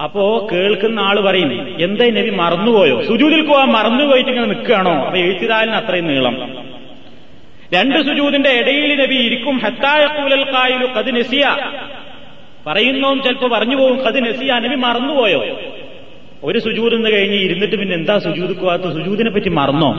[0.04, 3.02] അപ്പോ കേൾക്കുന്ന ആൾ പറയും എന്താ നബി മറന്നുപോയോ?
[3.02, 4.92] സുജൂതിൽ പോവാൻ മറന്നുപോയിട്ട് ഇങ്ങനെ നിൽക്കുകയാണോ?
[4.92, 6.36] അപ്പൊ എഴുത്തിരാലിന് അത്രയും നീളം.
[7.74, 11.46] രണ്ട് സുജൂതിന്റെ ഇടയിൽ നബി ഇരിക്കും ഹത്തായ കൂലൽ കായിലു കത് നസിയ.
[12.68, 15.60] പറയുന്നതും ചിലപ്പോ പറഞ്ഞു പോകും കത് നസിയ നബി മറന്നുപോയോ?
[16.44, 19.90] ഒരു സുജൂത് എന്ന് കഴിഞ്ഞ് ഇരുന്നിട്ട് പിന്നെ എന്താ സുജൂത് പോകാത്ത സുജൂതിനെ പറ്റി മറന്നോ?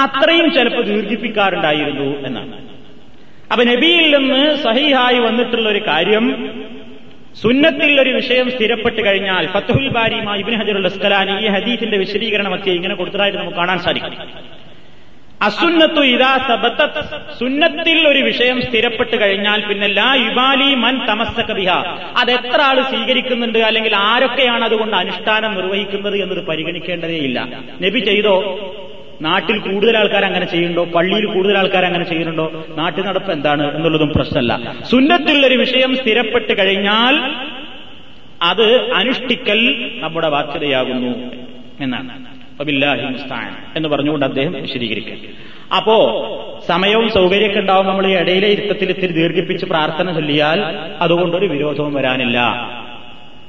[0.00, 2.52] അത്രയും ചിലപ്പോൾ ദീർഘിപ്പിക്കാറുണ്ടായിരുന്നു എന്നാണ്.
[3.52, 6.24] അപ്പൊ നബിയിൽ നിന്ന് സഹിഹായി വന്നിട്ടുള്ള ഒരു കാര്യം
[7.42, 13.38] സുന്നത്തിൽ ഒരു വിഷയം സ്ഥിരപ്പെട്ട് കഴിഞ്ഞാൽ ഫത്തുൽ ബാരിമ ഇബിൻ ഹജറുൽ അസ്കലാനി ഈ ഹദീഫിന്റെ വിശദീകരണമൊക്കെ ഇങ്ങനെ കൊടുത്തതായിട്ട്
[13.38, 14.14] നമുക്ക് കാണാൻ സാധിക്കും.
[15.42, 17.00] അസുന്നത്തു ഇതാ സബത്ത.
[17.38, 21.70] സുന്നത്തിൽ ഒരു വിഷയം സ്ഥിരപ്പെട്ട് കഴിഞ്ഞാൽ പിന്നെ ലാ യുബാലി മൻ തമസ്സക ബിഹ.
[22.16, 27.48] അത് എത്ര ആൾ സ്വീകരിക്കുന്നുണ്ട് അല്ലെങ്കിൽ ആരൊക്കെയാണ് അതുകൊണ്ട് അനുഷ്ഠാനം നിർവഹിക്കുന്നത് എന്നത് പരിഗണിക്കേണ്ടതേയില്ല.
[27.82, 28.67] നബി ചെയ്തോ?
[29.22, 30.84] നാട്ടിൽ കൂടുതൽ ആൾക്കാർ അങ്ങനെ ചെയ്യുന്നുണ്ടോ?
[30.84, 32.66] പള്ളിയിൽ കൂടുതൽ ആൾക്കാർ അങ്ങനെ ചെയ്യുന്നുണ്ടോ?
[32.76, 34.74] നാട്ടിൽ നടപ്പ് എന്താണ് എന്നുള്ളതും പ്രശ്നമല്ല.
[34.90, 37.34] സുന്നത്തിലുള്ളൊരു വിഷയം സ്ഥിരപ്പെട്ട് കഴിഞ്ഞാൽ
[38.42, 41.32] അത് അനുഷ്ഠിക്കൽ നമ്മുടെ ബാധ്യതയാകുന്നു
[41.80, 42.28] എന്നാണ്.
[43.76, 45.28] എന്ന് പറഞ്ഞുകൊണ്ട് അദ്ദേഹം വിശദീകരിക്കുക
[45.76, 45.96] അപ്പോ
[46.68, 50.60] സമയവും സൗകര്യമൊക്കെ ഉണ്ടാവും നമ്മൾ ഈ ഇടയിലെ ഇരുത്തത്തിൽ ഇത്തിരി ദീർഘിപ്പിച്ച് പ്രാർത്ഥന ചൊല്ലിയാൽ
[51.00, 52.38] അതുകൊണ്ടൊരു വിരോധവും വരാനില്ല.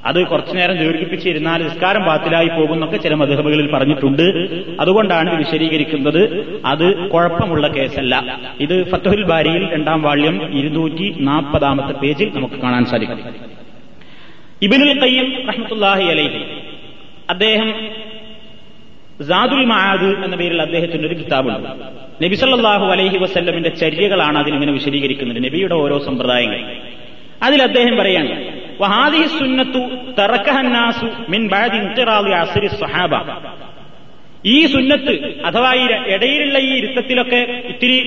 [0.06, 4.22] അത് കുറച്ചു നേരം ദീർഘിപ്പിച്ചിരുന്നാൽ നിസ്കാരം പാത്തിലായി പോകുന്നൊക്കെ ചില മധുഹബുകളിൽ പറഞ്ഞിട്ടുണ്ട്.
[4.80, 6.22] അതുകൊണ്ടാണ് വിശദീകരിക്കുന്നത്.
[6.66, 8.40] അത് കുഴപ്പമുള്ള കേസല്ല.
[8.60, 13.20] ഇത് ഫത്തുഹുൽ ബാരിയിൽ രണ്ടാം വാള്യം ഇരുന്നൂറ്റി നാൽപ്പതാമത്തെ പേജിൽ നമുക്ക് കാണാൻ സാധിക്കും.
[14.62, 16.44] ഇബിനുൽ കയ്യം റഹ്മത്തുല്ലാഹി അലൈഹി
[17.30, 17.74] അദ്ദേഹം
[19.28, 21.70] സാദുൽ മഹാദ് എന്ന പേരിൽ അദ്ദേഹത്തിന്റെ ഒരു കിതാബുണ്ട്.
[22.24, 25.44] നബി സല്ലല്ലാഹു അലൈഹി വസ്ല്ലമിന്റെ ചര്യകളാണ് അതിനിങ്ങനെ വിശദീകരിക്കുന്നത്.
[25.44, 26.76] നബിയുടെ ഓരോ സമ്പ്രദായങ്ങൾ.
[27.44, 28.59] അതിൽ അദ്ദേഹം പറയാണ്
[32.68, 33.14] സ്വഹാബ
[34.46, 37.98] ഈ സുന്നത്ത് അഥവാ ഈ ഇടയിലുള്ള ഈ ഇരുത്തത്തിലൊക്കെ ഇത്തിരി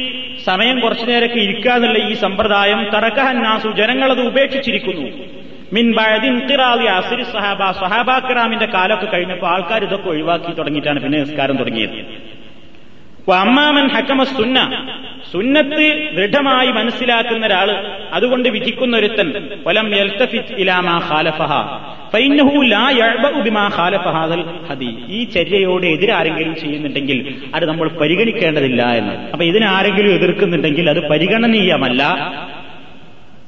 [0.44, 5.08] സമയം കുറച്ചു നേരമൊക്കെ ഇരിക്കുക എന്നുള്ള ഈ സമ്പ്രദായം തറക്കഹന്നാസു ജനങ്ങളത് ഉപേക്ഷിച്ചിരിക്കുന്നു.
[5.72, 12.31] മിൻ ബാദി അസിരി സ്വഹാബ സ്വഹാബാക്രാമിന്റെ കാലമൊക്കെ കഴിഞ്ഞപ്പോൾ ആൾക്കാർ ഇതൊക്കെ ഒഴിവാക്കി തുടങ്ങിയിട്ടാണ് പിന്നെ നിസ്കാരം തുടങ്ങിയത്.
[13.30, 14.86] അമ്മാമൻ ഹക്കമ സുന്ന.
[15.32, 17.70] സുന്നത്ത് ദൃഢമായി മനസ്സിലാക്കുന്ന ഒരാൾ
[18.12, 19.32] അതുകൊണ്ട് വിധിക്കുന്ന ഒരുത്തൻ
[19.66, 19.96] വലം
[25.08, 29.14] ഈ ചര്യയോട് എതിരാരെങ്കിലും ചെയ്യുന്നുണ്ടെങ്കിൽ അത് നമ്മൾ പരിഗണിക്കേണ്ടതില്ല എന്ന്.
[29.14, 32.02] അപ്പൊ ഇതിനാരെങ്കിലും എതിർക്കുന്നുണ്ടെങ്കിൽ അത് പരിഗണനീയമല്ല.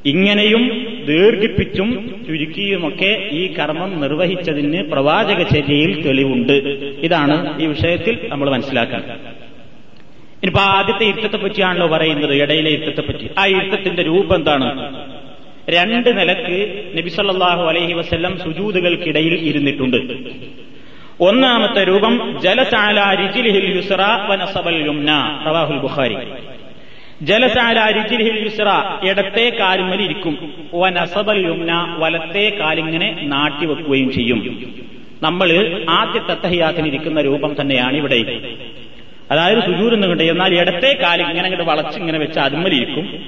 [0.06, 0.68] ഇങ്ങനെയും
[1.06, 6.52] ദീർഘിപ്പിച്ചും ചുരുക്കിയുമൊക്കെ ഈ കർമ്മം നിർവഹിച്ചതിന് പ്രവാചക ചര്യയിൽ തെളിവുണ്ട്.
[7.02, 9.44] ഇതാണ് ഈ വിഷയത്തിൽ നമ്മൾ മനസ്സിലാക്കുന്നത്
[10.44, 13.30] ഇനിയിപ്പോ ആദ്യത്തെ ഇരുത്തത്തെ പറ്റിയാണല്ലോ പറയുന്നത് ഇടയിലെ ഇരുത്തത്തെ പറ്റി.
[13.38, 14.94] ആ ഇരുത്തത്തിന്റെ രൂപം എന്താണ്?
[15.70, 19.96] രണ്ട് നിലയ്ക്ക് നബിസല്ലാഹു അലഹി വസ്ല്ലം സുജൂതുകൾക്കിടയിൽ ഇരുന്നിട്ടുണ്ട്.
[21.20, 23.92] ഒന്നാമത്തെ രൂപം ജലസാല റിജിലിഹിൽ യുസ്റ
[24.28, 24.88] വനസബൽ
[25.80, 26.16] ബുഖാരി.
[27.22, 28.62] ജലസാല റിജിലിഹിൽ യുസ്റ
[29.08, 30.52] ഇടത്തെ കാലുമ്മൽ ഇരിക്കും.
[30.74, 34.74] വനസബൽ യുംന വലത്തെ കാലിങ്ങനെ നാട്ടിവെക്കുകയും ചെയ്യും.
[35.22, 38.40] നമ്മൾ ആദ്യത്തെ തഹയാത്തിന് ഇരിക്കുന്ന രൂപം തന്നെയാണ് ഇവിടെ.
[39.30, 43.24] അതായത് സുജൂർ എന്ന് കണ്ട് എന്നാൽ ഇടത്തെ കാൽ ഇങ്ങനെ അങ്ങോട്ട് വളച്ച് ഇങ്ങനെ വെച്ച് അതുമ്മലിരിക്കും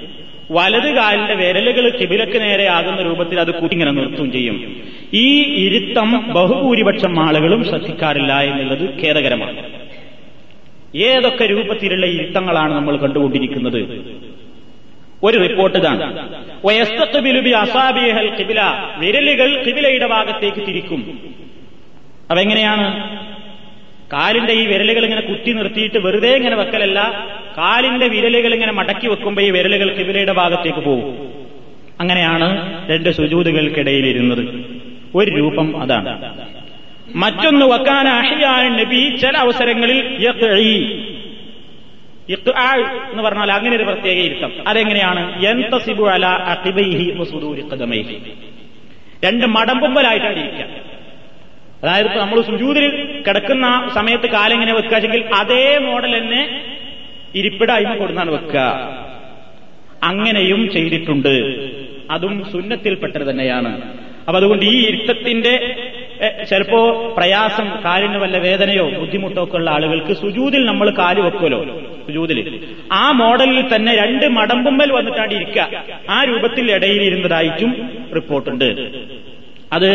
[0.51, 4.81] വലത് കാലിന്റെ വിരലുകൾ കിബിലക്ക് നേരെ ആകുന്ന രൂപത്തിൽ അത് കൂട്ടിങ്ങനെ നിർത്തും ചെയ്യും.
[5.13, 9.63] ഈ ഇരുത്തം ബഹുഭൂരിപക്ഷം ആളുകളും ശ്രദ്ധിക്കാറില്ല എന്നുള്ളത് ഖേദകരമാണ്.
[10.97, 14.03] ഏതൊക്കെ രൂപത്തിലുള്ള ഇരുത്തങ്ങളാണ് നമ്മൾ കണ്ടുകൊണ്ടിരിക്കുന്നത്?
[15.23, 16.29] ഒരു റിപ്പോർട്ട് ഇതാണ്.
[18.97, 21.19] വിരലുകൾ കിബിലയുടെ ഭാഗത്തേക്ക് തിരിക്കും.
[22.31, 22.87] അതെങ്ങനെയാണ്?
[24.13, 29.51] കാലിന്റെ ഈ വിരലുകൾ ഇങ്ങനെ കുത്തി നിർത്തിയിട്ട് വെറുതെ ഇങ്ങനെ വെക്കലല്ല കാലിന്റെ വിരലുകൾ ഇങ്ങനെ മടക്കി വെക്കുമ്പോൾ ഈ
[29.51, 31.29] വിരലുകൾ കിബിലയുടെ ഭാഗത്തേക്ക് പോകും
[31.99, 34.65] അങ്ങനെയാണ് രണ്ട് സുജൂതുകൾക്കിടയിൽ ഇരുന്നത്.
[35.15, 36.39] ഒരു രൂപം അതാണ്.
[37.15, 40.27] മറ്റൊന്ന് വക്കാൻ അഹിയാൻ നബി ചില അവസരങ്ങളിൽ
[43.11, 44.51] എന്ന് പറഞ്ഞാൽ അങ്ങനെ ഒരു പ്രത്യേക ഇരുത്തം.
[44.67, 45.43] അതെങ്ങനെയാണ്?
[49.25, 50.86] രണ്ട് മടമ്പുമ്പലായിട്ടാണ് ഇരിക്കുക.
[51.81, 52.85] അതായത് നമ്മൾ സുജൂതിൽ
[53.25, 53.65] കിടക്കുന്ന
[53.97, 56.41] സമയത്ത് കാലെങ്ങനെ വെക്കുകയെങ്കിൽ അതേ മോഡൽ തന്നെ
[57.39, 58.59] ഇരിപ്പിട അയിമ കൊടുന്നാണ് വെക്കുക
[60.09, 61.35] അങ്ങനെയും ചെയ്തിട്ടുണ്ട്.
[62.15, 63.71] അതും സുന്നത്തിൽപ്പെട്ടത് തന്നെയാണ്.
[64.27, 65.53] അപ്പൊ അതുകൊണ്ട് ഈ ഇരുത്തത്തിന്റെ
[66.49, 66.79] ചിലപ്പോ
[67.17, 71.59] പ്രയാസം കാലിന് വല്ല വേദനയോ ബുദ്ധിമുട്ടോ ഒക്കെ ഉള്ള ആളുകൾക്ക് സുജൂതിൽ നമ്മൾ കാൽ വെക്കുമല്ലോ
[72.07, 72.39] സുജൂതിൽ
[73.01, 75.83] ആ മോഡലിൽ തന്നെ രണ്ട് മടമ്പുമ്മൽ വന്നിട്ടാണ് ഇരിക്കുക
[76.15, 77.71] ആ രൂപത്തിൽ ഇടയിൽ ഇരുന്നതായിട്ടും
[78.17, 78.69] റിപ്പോർട്ടുണ്ട്.
[79.77, 79.91] അത്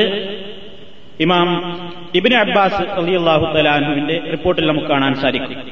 [1.20, 1.81] ഇമാം
[2.14, 5.70] ഇബിന് അബ്ബാസ് അലിയല്ലാഹു തലാഹുവിന്റെ റിപ്പോർട്ടിൽ നമുക്ക് കാണാൻ സാധിക്കും.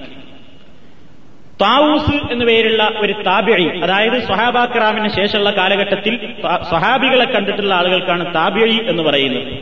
[1.62, 6.34] താവൂസ് എന്നു പേരുള്ള ഒരു താബിഴി അതായത് സ്വഹാബാക്രാമിന് ശേഷമുള്ള കാലഘട്ടത്തിൽ
[6.68, 9.52] സ്വഹാബികളെ കണ്ടിട്ടുള്ള ആളുകൾക്കാണ് താബിഴി എന്ന് പറയുന്നത്.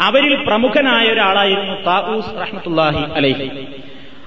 [0.00, 3.50] അവരിൽ പ്രമുഖനായ ഒരാളായിരുന്നു താവൂസ് റഹ്മത്തുല്ലാഹി അലൈഹി.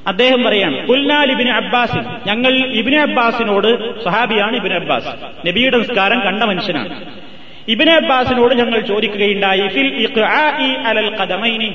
[0.08, 5.48] അദ്ദേഹം പറയാണ് കുൽനാൽ ഇബിന് അബ്ബാസ് ഞങ്ങൾ ഇബിന് അബ്ബാസിനോട് സ്വഹാബിയാണ് ഇബിന് അബ്ബാസ്.
[5.48, 7.06] നബിയുടെ നിസ്കാരം കണ്ട മനുഷ്യനാണ്.
[7.72, 10.08] ഇബിന് അബ്ബാസിനോട് ഞങ്ങൾ ചോദിക്കുകയുണ്ടായി ഫിൽ
[10.86, 11.72] അലൽ കഥമൈനി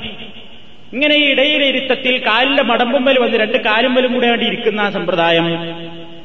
[0.93, 5.47] ഇങ്ങനെ ഈ ഇടയിലെ ഇരുത്തത്തിൽ കാലിന്റെ മടമ്പുമ്പൽ വന്ന് രണ്ട് കാലുമ്പലും കൂടെ വേണ്ടി ഇരിക്കുന്ന സമ്പ്രദായം.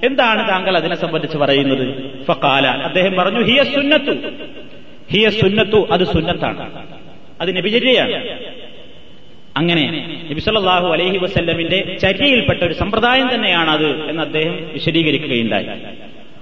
[0.05, 1.85] എന്താണ് താങ്കൾ അതിനെ സംബന്ധിച്ച് പറയുന്നത്?
[2.25, 4.13] ഫക്കാല അദ്ദേഹം പറഞ്ഞു ഹിയ സുന്നത്തു.
[5.11, 6.73] ഹിയ സുന്നത്തു അത് സുന്നത്താണ്.
[7.41, 8.39] അത് നബിചര്യയാണ്.
[9.57, 15.67] അങ്ങനെ നബിസല്ലാഹു അലഹി വസ്ല്ലമിന്റെ ചര്യയിൽപ്പെട്ട ഒരു സമ്പ്രദായം തന്നെയാണ് അത് എന്ന് അദ്ദേഹം വിശദീകരിക്കുകയുണ്ടായി.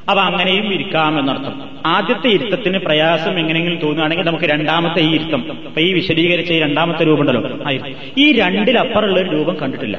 [0.09, 1.71] അപ്പൊ അങ്ങനെയും ഇരിക്കാം എന്നർത്ഥം.
[1.87, 5.59] ആദ്യത്തെ ഇരുത്തത്തിന് പ്രയാസം എങ്ങനെയെങ്കിലും തോന്നുകയാണെങ്കിൽ നമുക്ക് രണ്ടാമത്തെ ഈ ഇരുത്തം.
[5.67, 7.71] അപ്പൊ ഈ വിശദീകരിച്ച രണ്ടാമത്തെ രൂപം ഉണ്ടല്ലോ.
[8.19, 9.99] ഈ രണ്ടിലപ്പുറമുള്ള ഒരു രൂപം കണ്ടിട്ടില്ല.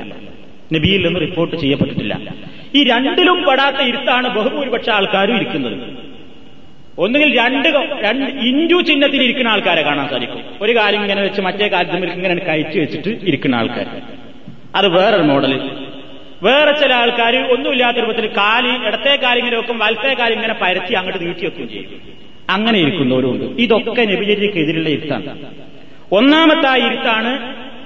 [0.74, 2.36] നബിയിൽ നിന്ന് റിപ്പോർട്ട് ചെയ്യപ്പെട്ടിട്ടില്ല.
[2.76, 5.78] ഈ രണ്ടിലും പെടാത്ത ഇരുത്താണ് ബഹുഭൂരിപക്ഷ ആൾക്കാരും ഇരിക്കുന്നത്.
[6.98, 7.68] ഒന്നുകിൽ രണ്ട്
[8.02, 10.40] രണ്ട് ഇഞ്ചു ചിഹ്നത്തിൽ ഇരിക്കുന്ന ആൾക്കാരെ കാണാൻ സാധിക്കും.
[10.62, 14.02] ഒരു കാര്യം ഇങ്ങനെ വെച്ച് മറ്റേ കാര്യത്തിൽ ഇങ്ങനെ കയറ്റി വെച്ചിട്ട് ഇരിക്കുന്ന ആൾക്കാർ
[14.76, 15.60] അത് വേറൊരു മോഡലിൽ
[16.44, 21.70] വേറെ ചില ആൾക്കാർ ഒന്നുമില്ലാത്ത രൂപത്തിൽ കാലി ഇടത്തെ കാലിങ്ങനെ വെക്കും വലത്തെ കാലിങ്ങനെ പരത്തി അങ്ങോട്ട് നീട്ടി വെക്കുകയും
[21.70, 22.02] ചെയ്യും.
[22.50, 25.34] അങ്ങനെ ഇരിക്കുന്നവരുണ്ട് ഇതൊക്കെ നബിചര്യക്കെതിരുള്ള ഇരുത്താണ്.
[26.12, 27.32] ഒന്നാമത്തെ ആ ഇരുത്താണ്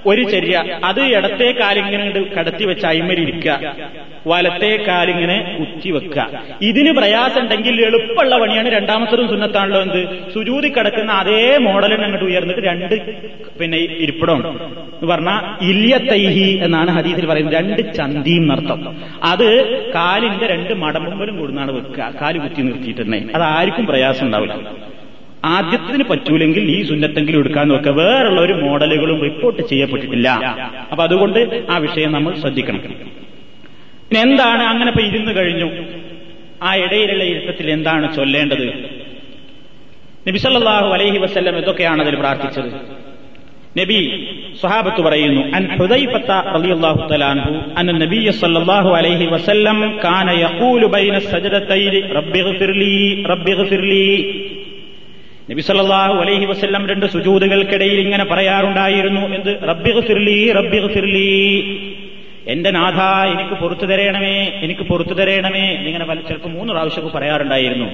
[0.05, 0.55] ഒരു ചര്യ.
[0.83, 2.05] അത് ഇടത്തെ കാലിങ്ങനെ
[2.37, 3.75] കടത്തി വെച്ച് അയിമരിക്കുക
[4.27, 6.21] വലത്തെ കാലിങ്ങനെ കുത്തി വെക്കുക.
[6.61, 10.31] ഇതിന് പ്രയാസം ഉണ്ടെങ്കിൽ എളുപ്പമുള്ള പണിയാണ് രണ്ടാമത്തതും സുന്നത്താണല്ലോ എന്ത്?
[10.33, 12.95] സുജൂതി കിടക്കുന്ന അതേ മോഡലിന് അങ്ങോട്ട് ഉയർന്നിട്ട് രണ്ട്
[13.59, 14.39] പിന്നെ ഇരിപ്പിടം.
[14.95, 15.39] എന്ന് പറഞ്ഞാൽ
[15.69, 17.55] ഇല്യത്തൈഹി എന്നാണ് ഹദീസിൽ പറയുന്നത്.
[17.55, 18.95] രണ്ട് ചന്തിയും നർത്തം.
[19.23, 19.47] അത്
[19.93, 22.13] കാലിന്റെ രണ്ട് മടമ്പലും കൂടുന്നാണ് വെക്കുക.
[22.21, 24.55] കാൽ കുത്തി നിർത്തിയിട്ട് അത് ആർക്കും പ്രയാസം ഉണ്ടാവില്ല.
[25.53, 30.29] ആദ്യത്തിന് പറ്റൂലെങ്കിൽ ഈ സുന്നത്തെങ്കിലും എടുക്കാൻ നോക്കുക വേറുള്ള ഒരു മോഡലുകളും റിപ്പോർട്ട് ചെയ്യപ്പെട്ടിട്ടില്ല.
[30.91, 31.39] അപ്പൊ അതുകൊണ്ട്
[31.73, 32.81] ആ വിഷയം നമ്മൾ ശ്രദ്ധിക്കണം.
[34.07, 35.69] പിന്നെ എന്താണ് അങ്ങനെ ഇപ്പൊ ഇരുന്ന് കഴിഞ്ഞു?
[36.67, 38.67] ആ ഇടയിലുള്ള ഇരുത്തത്തിൽ എന്താണ് ചൊല്ലേണ്ടത്?
[40.27, 42.69] നബിസല്ലാഹു അലൈഹി വസ്ല്ലം ഇതൊക്കെയാണ് അതിൽ പ്രാർത്ഥിച്ചത്?
[43.79, 43.97] നബി
[44.59, 51.99] സ്വഹാബത്ത് പറയുന്നു അൻ ഹുദൈഫത്ത റളിയല്ലാഹു തആലാഹു അൻ നബിയ സല്ലല്ലാഹു അലൈഹി വസല്ലം കാന യഖൂലു ബൈന സജദതൈനി
[52.17, 52.93] റബ്ബിഗ്ഫിർലി
[53.31, 54.05] റബ്ബിഗ്ഫിർലി.
[55.51, 59.51] നബി സല്ലല്ലാഹു അലൈഹി വസ്ല്ലം രണ്ട് സുജൂതുകൾക്കിടയിൽ ഇങ്ങനെ പറയാറുണ്ടായിരുന്നു എന്ത്?
[59.69, 61.27] റബ്ബിഗ്ഫിർലി റബ്ബിഗ്ഫിർലി
[62.47, 62.99] എന്റെ നാഥ
[63.33, 67.85] എനിക്ക് പുറത്തു തരയണമേ എനിക്ക് പുറത്തു തരയണമേ എന്നിങ്ങനെ ചിലപ്പോൾ മൂന്ന് പ്രാവശ്യമൊക്കെ പറയാറുണ്ടായിരുന്നു.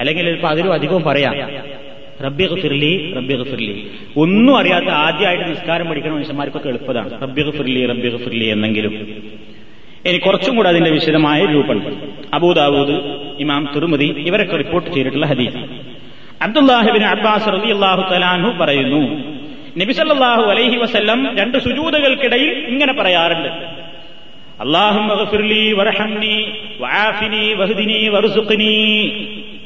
[0.00, 1.34] അല്ലെങ്കിൽ ഇപ്പൊ അതിലും അധികവും പറയാം.
[2.24, 7.22] റബ്ബി ഖുസിർലി റബ്ബി ഖുസിർലി ഒന്നും അറിയാത്ത ആദ്യമായിട്ട് നിസ്കാരം പഠിക്കുന്ന മനുഷ്യന്മാർക്കൊക്കെ എളുപ്പതാണ്.
[7.22, 8.92] റബ്ബി ഖുസിർലി റബ്ബി ഖുസിർലി എന്നെങ്കിലും.
[10.06, 11.90] ഇനി കുറച്ചും കൂടെ അതിന്റെ വിശദമായ രൂപമുണ്ട്.
[12.34, 12.96] അബൂദാവൂദ്
[13.38, 15.91] ഇമാം തുറുമതി ഇവരൊക്കെ റിപ്പോർട്ട് ചെയ്തിട്ടുള്ള ഹദീസ്
[16.42, 19.32] അബ്ദുല്ലാഹിബിൻ അബ്ബാസ് അള്ളാഹു തലാൻഹു പറയുന്നു.
[19.78, 23.48] നബിസല്ലാഹു അലൈഹി വസല്ലം രണ്ട് സുജൂതകൾക്കിടയിൽ ഇങ്ങനെ പറയാറുണ്ട്.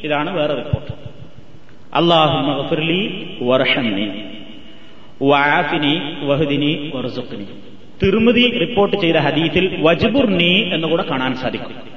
[0.04, 0.92] ഇതാണ് വേറെ റിപ്പോർട്ട്.
[8.02, 11.95] തിരുമതി റിപ്പോർട്ട് ചെയ്ത ഹദീസിൽ എന്ന് എന്നുകൂടെ കാണാൻ സാധിക്കും.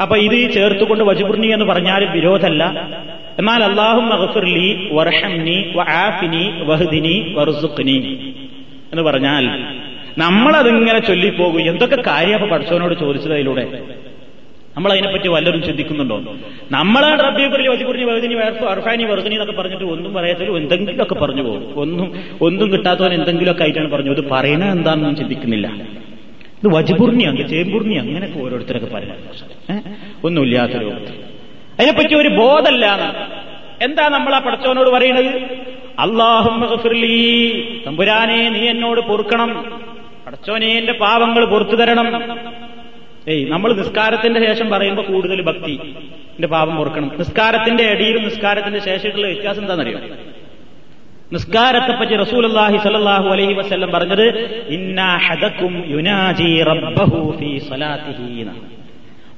[0.00, 2.64] അപ്പൊ ഇത് ചേർത്തുകൊണ്ട് വജുപുർണി എന്ന് പറഞ്ഞാൽ വിരോധമല്ല.
[3.38, 7.96] എന്നാൽ അള്ളാഹും മഹഫുർലി വർഷംനി വആഫിനി വഹദിനി വർസുഖ്നി
[8.92, 9.44] എന്ന് പറഞ്ഞാൽ
[10.18, 11.60] നമ്മളതിങ്ങനെ ചൊല്ലിപ്പോകും.
[11.60, 13.82] എന്തൊക്കെ കാര്യം അപ്പൊ പഠിച്ചവനോട് ചോദിച്ചത് അതിലൂടെ?
[14.76, 16.34] നമ്മൾ അതിനെപ്പറ്റി വല്ലതും ചിന്തിക്കുന്നുണ്ടോ?
[16.70, 21.74] നമ്മളെ റബ്ബിയെ കുറിച്ച് വജിക്കുറിഞ്ഞ് വഹദിനി വേർഫ് അർഫാനി വെറുതിനി എന്നൊക്കെ പറഞ്ഞിട്ട് ഒന്നും പറയാത്തതിൽ എന്തെങ്കിലുമൊക്കെ പറഞ്ഞു പോകും.
[21.74, 25.70] ഒന്നും ഒന്നും കിട്ടാത്തവൻ എന്തെങ്കിലുമൊക്കെ ആയിട്ടാണ് പറഞ്ഞു ഇത് പറയുന്നത് എന്താണെന്നും ചിന്തിക്കുന്നില്ല.
[26.62, 29.20] ഇത് വജിപൂർണി അങ്ങ് ചേമ്പൂർണി അങ്ങനെയൊക്കെ ഓരോരുത്തരൊക്കെ പറയുന്നത്
[30.24, 31.14] ഒന്നുമില്ലാത്ത രൂപത്തിൽ
[31.78, 32.86] അതിനെപ്പറ്റി ഒരു ബോധമല്ല
[33.80, 35.30] എന്താ നമ്മൾ ആ പടച്ചവനോട് പറയുന്നത്
[35.98, 36.54] അള്ളാഹും
[37.86, 39.50] തമ്പുരാനെ നീ എന്നോട് പൊറുക്കണം.
[40.26, 42.06] പടച്ചോനെ എന്റെ പാവങ്ങൾ പൊറത്തു തരണം.
[43.28, 45.74] ഏയ് നമ്മൾ നിസ്കാരത്തിന്റെ ശേഷം പറയുമ്പോൾ കൂടുതൽ ഭക്തി.
[46.36, 47.10] എന്റെ പാപം പൊറുക്കണം.
[47.18, 49.98] നിസ്കാരത്തിന്റെ അടിയിലും നിസ്കാരത്തിന്റെ ശേഷമുള്ള വ്യത്യാസം എന്താണെന്നറിയോ?
[51.32, 54.26] നിസ്കാരത്തെ പറ്റി റസൂലുള്ളാഹി സ്വല്ലല്ലാഹു അലൈഹി വസല്ലം പറഞ്ഞത്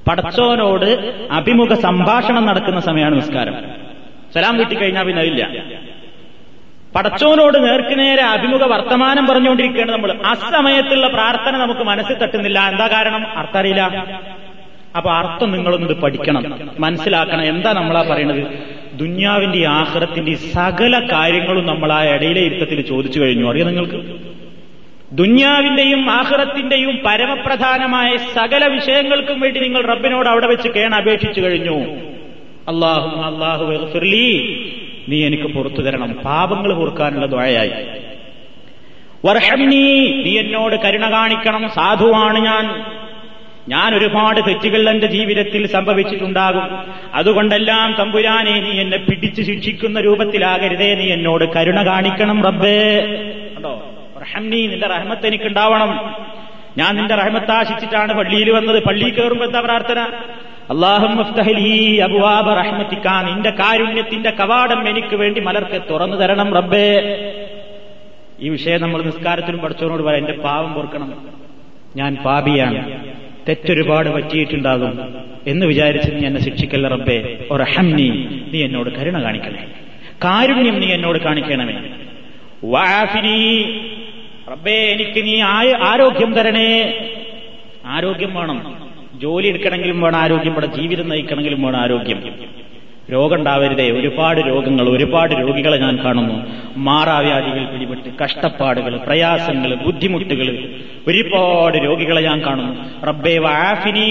[0.08, 0.88] പടച്ചോനോട്
[1.30, 3.54] അഭിമുഖ സംഭാഷണം നടക്കുന്ന സമയമാണ് നിസ്കാരം.
[4.34, 5.44] സലാം കിട്ടിക്കഴിഞ്ഞാൽ പിന്നെ അതില്ല.
[6.96, 10.10] പടച്ചോനോട് നേർക്കുനേരെ അഭിമുഖ വർത്തമാനം പറഞ്ഞുകൊണ്ടിരിക്കുകയാണ് നമ്മൾ.
[10.26, 12.58] ആ സമയത്തുള്ള പ്രാർത്ഥന നമുക്ക് മനസ്സിൽ തട്ടുന്നില്ല.
[12.72, 13.22] എന്താ കാരണം?
[13.36, 13.82] അർത്ഥം അറിയില്ല
[14.96, 16.42] അപ്പൊ അർത്ഥം നിങ്ങളൊന്നിത് പഠിക്കണം.
[16.78, 17.44] മനസ്സിലാക്കണം.
[17.44, 18.42] എന്താ നമ്മളാ പറയുന്നത്
[18.96, 23.50] ദുന്യാവിന്റെ ആഹ്റത്തിന്റെ സകല കാര്യങ്ങളും നമ്മൾ ആ ഇടയിലെ ഇരുത്തത്തിൽ ചോദിച്ചു കഴിഞ്ഞു.
[23.50, 24.16] അറിയാം നിങ്ങൾക്ക്?
[25.12, 31.78] ദുന്യാവിന്റെയും ആഹ്റത്തിന്റെയും പരമപ്രധാനമായ സകല വിഷയങ്ങൾക്കും വേണ്ടി നിങ്ങൾ റബ്ബിനോട് അവിടെ വെച്ച് കേണ അപേക്ഷിച്ചു കഴിഞ്ഞു.
[32.68, 33.64] അള്ളാഹു അള്ളാഹു
[35.08, 36.12] നീ എനിക്ക് പുറത്തു തരണം.
[36.12, 37.70] പാപങ്ങൾ പൊറുക്കാനുള്ള ദ്വയായി
[39.24, 41.70] വർഷമിനി നീ എന്നോട് കരുണ കാണിക്കണം.
[41.74, 42.84] സാധുവാണ് ഞാൻ.
[43.68, 46.78] ഞാൻ ഒരുപാട് തെറ്റുകൾ എന്റെ ജീവിതത്തിൽ സംഭവിച്ചിട്ടുണ്ടാകും.
[47.14, 50.94] അതുകൊണ്ടെല്ലാം തമ്പുരാനെ നീ എന്നെ പിടിച്ചു ശിക്ഷിക്കുന്ന രൂപത്തിലാകരുതേ.
[50.94, 53.00] നീ എന്നോട് കരുണ കാണിക്കണം റബ്ബേ.
[53.56, 53.90] കണ്ടോ?
[54.20, 56.14] റഹംനി നിന്റെ റഹ്മത്ത് എനിക്കുണ്ടാവണം.
[56.78, 58.84] ഞാൻ നിന്റെ റഹ്മത്താശിച്ചിട്ടാണ് പള്ളിയിൽ വന്നത്.
[58.84, 60.00] പള്ളി കയറുമ്പോ എന്താ പ്രാർത്ഥന?
[60.70, 61.16] അള്ളാഹും
[63.26, 67.00] നിന്റെ കാരുണ്യത്തിന്റെ കവാടം എനിക്ക് വേണ്ടി മലർക്ക് തുറന്നു തരണം റബ്ബേ.
[68.40, 70.28] ഈ വിഷയം നമ്മൾ നിസ്കാരത്തിനും പഠിച്ചവനോട് പറയാം.
[70.28, 71.14] എന്റെ പാവം പൊറുക്കണം.
[71.96, 73.13] ഞാൻ പാപിയാണ്.
[73.48, 75.14] തെറ്റൊരുപാട് പറ്റിയിട്ടുണ്ടാകും
[75.46, 77.46] എന്ന് വിചാരിച്ച് നീ എന്നെ ശിക്ഷിക്കല്ല റബ്ബേ?
[77.50, 79.66] ഒരഹംനി നീ എന്നോട് കരുണ കാണിക്കണേ.
[80.24, 81.90] കാരുണ്യം നീ എന്നോട് കാണിക്കണമേ.
[82.64, 83.62] വാഫിനി
[84.50, 85.40] റബ്ബേ എനിക്ക് നീ
[85.82, 87.06] ആരോഗ്യം തരണേ.
[87.86, 88.76] ആരോഗ്യം വേണം.
[89.14, 90.54] ജോലി എടുക്കണമെങ്കിലും വേണം ആരോഗ്യം.
[90.54, 92.22] വേണം ജീവിതം നയിക്കണമെങ്കിലും വേണം ആരോഗ്യം.
[93.12, 96.36] രോഗം ഉണ്ടാവരുതേ ഒരുപാട് രോഗങ്ങൾ ഒരുപാട് രോഗികളെ ഞാൻ കാണുന്നു.
[96.76, 100.48] മാറാവ്യാധികൾ പിടിപെട്ട് കഷ്ടപ്പാടുകൾ പ്രയാസങ്ങൾ ബുദ്ധിമുട്ടുകൾ
[101.08, 103.06] ഒരുപാട് രോഗികളെ ഞാൻ കാണുന്നു.
[103.06, 104.08] റബ്ബേ വാഫിനി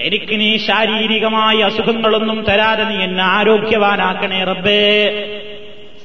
[0.00, 4.82] എനിക്ക് നീ ശാരീരികമായ അസുഖങ്ങളൊന്നും തരാതെ നീ എന്നെ ആരോഗ്യവാനാക്കണേ റബ്ബേ.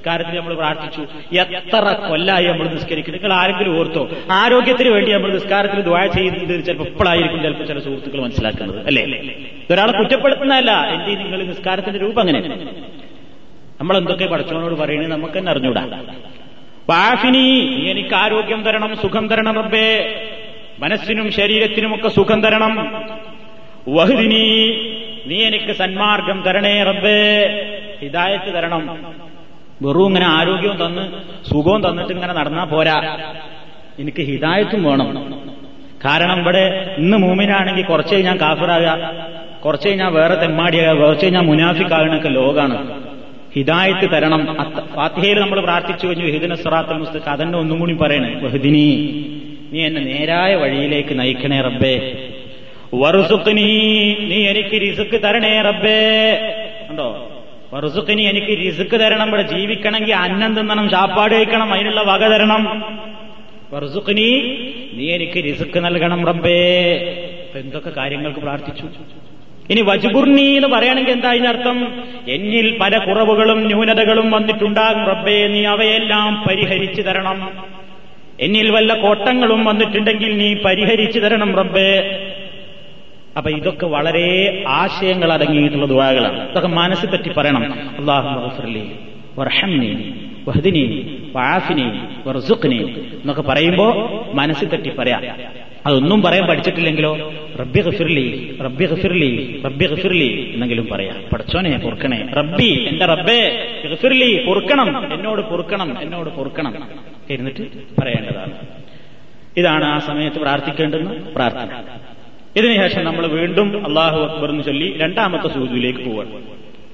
[0.04, 1.02] നിസ്കാരത്തിൽ നമ്മൾ പ്രാർത്ഥിച്ചു.
[1.38, 7.42] എത്ര കൊല്ലായി നമ്മൾ നിസ്കരിക്കും നിങ്ങൾ ആരെങ്കിലും ഓർത്തോ ആരോഗ്യത്തിന് വേണ്ടി നമ്മൾ നിസ്കാരത്തിന് ദ്വായ ചെയ്യുന്നത് ചിലപ്പോൾ ഇപ്പോഴായിരിക്കും
[7.42, 9.36] ചിലപ്പോൾ ചില സുഹൃത്തുക്കൾ മനസ്സിലാക്കുന്നത് അല്ലേ?
[9.72, 10.72] ഒരാളെ കുറ്റപ്പെടുത്തുന്നതല്ല.
[10.72, 12.40] എന്റെ നിങ്ങൾ നിസ്കാരത്തിന്റെ രൂപം അങ്ങനെ.
[13.80, 16.04] നമ്മൾ എന്തൊക്കെ പഠിച്ചവനോട് പറയണേ നമുക്ക് തന്നെ അറിഞ്ഞൂടാ.
[16.90, 20.16] വാഫിനി നീ എനിക്ക് ആരോഗ്യം തരണം സുഖം തരണം റബ്ബേ.
[20.80, 22.76] മനസ്സിനും ശരീരത്തിനുമൊക്കെ സുഖം തരണം.
[23.90, 24.46] വഹുദിനി
[25.26, 27.46] നീ എനിക്ക് സന്മാർഗം തരണേ റബ്ബേ.
[28.02, 29.14] ഹിദായത്ത് തരണം.
[29.82, 31.12] വെറും ഇങ്ങനെ ആരോഗ്യവും തന്ന്
[31.50, 33.18] സുഖവും തന്നിട്ട് ഇങ്ങനെ നടന്നാ പോരാ.
[34.00, 35.44] എനിക്ക് ഹിദായത്തും വേണം.
[36.06, 39.12] കാരണം ഇവിടെ ഇന്ന് മൂമിനാണെങ്കിൽ കുറച്ച് കഴിഞ്ഞാൽ കാഫിറാകുക
[39.66, 43.02] കുറച്ച് കഴിഞ്ഞാൽ വേറെ തെമ്മാടിയാകുക കുറച്ച് കഴിഞ്ഞാൽ മുനാഫിക്കാകണൊക്കെ ലോകാണ്.
[43.56, 44.58] ഹിദായത്ത് തരണം.
[44.96, 48.34] ഫാത്തിഹയിൽ നമ്മൾ പ്രാർത്ഥിച്ചു കഴിഞ്ഞു ഹിദിന സറാത്ത് മുസ്തഖ് അതന്നെ ഒന്നും കൂടി പറയണേ.
[48.34, 48.88] ബഹുദിനി
[49.74, 52.28] നീ എന്നെ നേരായ വഴിയിലേക്ക് നയിക്കണേ റബ്ബേ.
[52.94, 53.64] വറുസുക്ക് നീ
[54.14, 56.00] നീ എനിക്ക് റിസുക്ക് തരണേ റബ്ബേ.
[56.90, 57.30] ഉണ്ടോ
[57.74, 62.84] വറുസുഖിനി എനിക്ക് റിസുക്ക് തരണം ഇവിടെ ജീവിക്കണമെങ്കിൽ അന്നം തിന്നണം ചാപ്പാട് കഴിക്കണം അതിനുള്ള വക തരണം.
[63.74, 64.58] വറുസുഖിനി
[64.94, 66.60] നീ എനിക്ക് റിസുക്ക് നൽകണം റബ്ബേ.
[67.56, 68.86] എന്തൊക്കെ കാര്യങ്ങൾക്ക് പ്രാർത്ഥിച്ചു?
[69.70, 77.02] ഇനി വജുബുർണി എന്ന് പറയുകയാണെങ്കിൽ എന്താ ഇതിനർത്ഥം എന്നിൽ പല കുറവുകളും ന്യൂനതകളും വന്നിട്ടുണ്ടാകും റബ്ബേ നീ അവയെല്ലാം പരിഹരിച്ചു
[77.02, 77.58] തരണം.
[78.40, 81.92] എന്നിൽ വല്ല കോട്ടങ്ങളും വന്നിട്ടുണ്ടെങ്കിൽ നീ പരിഹരിച്ചു തരണം റബ്ബേ.
[83.38, 87.62] അപ്പൊ ഇതൊക്കെ വളരെ ആശയങ്ങൾ അടങ്ങിയിട്ടുള്ള ദുവാകളാണ് ഇതൊക്കെ മനസ്സിൽ പറ്റി പറയണം.
[92.26, 93.92] വർസുഖ്നി എന്നൊക്കെ പറയുമ്പോ
[94.34, 95.24] മനസ്സിൽ തട്ടി പറയാം.
[95.86, 97.34] അതൊന്നും പറയാൻ പഠിച്ചിട്ടില്ലെങ്കിലോ?
[97.60, 101.16] റബ്ബി ഹഫിർലി റബ്ബി ഹഫിർലി റബ്ബി ഹഫിർലി എന്നെങ്കിലും പറയാം.
[101.34, 102.26] പഠിച്ചോനെ പൊറുക്കണേ.
[102.38, 105.14] റബ്ബി എന്റെ റബ്ബേ ഗഫിർലി പൊറുക്കണം.
[105.14, 106.76] എന്നോട് പൊറുക്കണം എന്നോട് പൊറുക്കണം.
[107.30, 107.64] എന്നിട്ട്
[108.02, 108.52] പറയേണ്ടതാണ്.
[109.58, 111.70] ഇതാണ് ആ സമയത്ത് പ്രാർത്ഥിക്കേണ്ടുന്ന പ്രാർത്ഥന.
[112.56, 116.26] ഇതിനുശേഷം നമ്മൾ വീണ്ടും അള്ളാഹു അക്ബർ എന്ന് ചൊല്ലി രണ്ടാമത്തെ സുജൂദിലേക്ക് പോവുക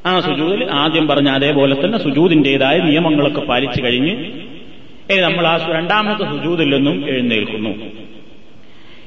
[0.05, 4.13] ആ സുജൂദിൽ ആദ്യം പറഞ്ഞ അതേപോലെ തന്നെ സുജൂദിന്റേതായ നിയമങ്ങളൊക്കെ പാലിച്ചു കഴിഞ്ഞ്
[5.21, 7.71] നമ്മൾ ആ രണ്ടാമത്തെ സുജൂദിൽ നിന്നും എഴുന്നേൽക്കുന്നു.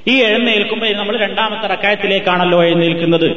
[0.09, 3.29] ഈ എഴുന്നേൽക്കുമ്പോൾ നമ്മൾ രണ്ടാമത്തെ റക്കായത്തിലേക്കാണല്ലോ എഴുന്നേൽക്കുന്നത്?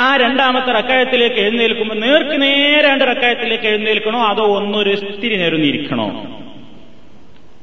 [0.00, 6.06] ആ രണ്ടാമത്തെ റക്കായത്തിലേക്ക് എഴുന്നേൽക്കുമ്പോൾ നേർക്ക് നേരെ രണ്ട് റക്കായത്തിലേക്ക് എഴുന്നേൽക്കണോ അതോ ഒന്നൊരു സ്ഥിരി നേരുന്നിരിക്കണോ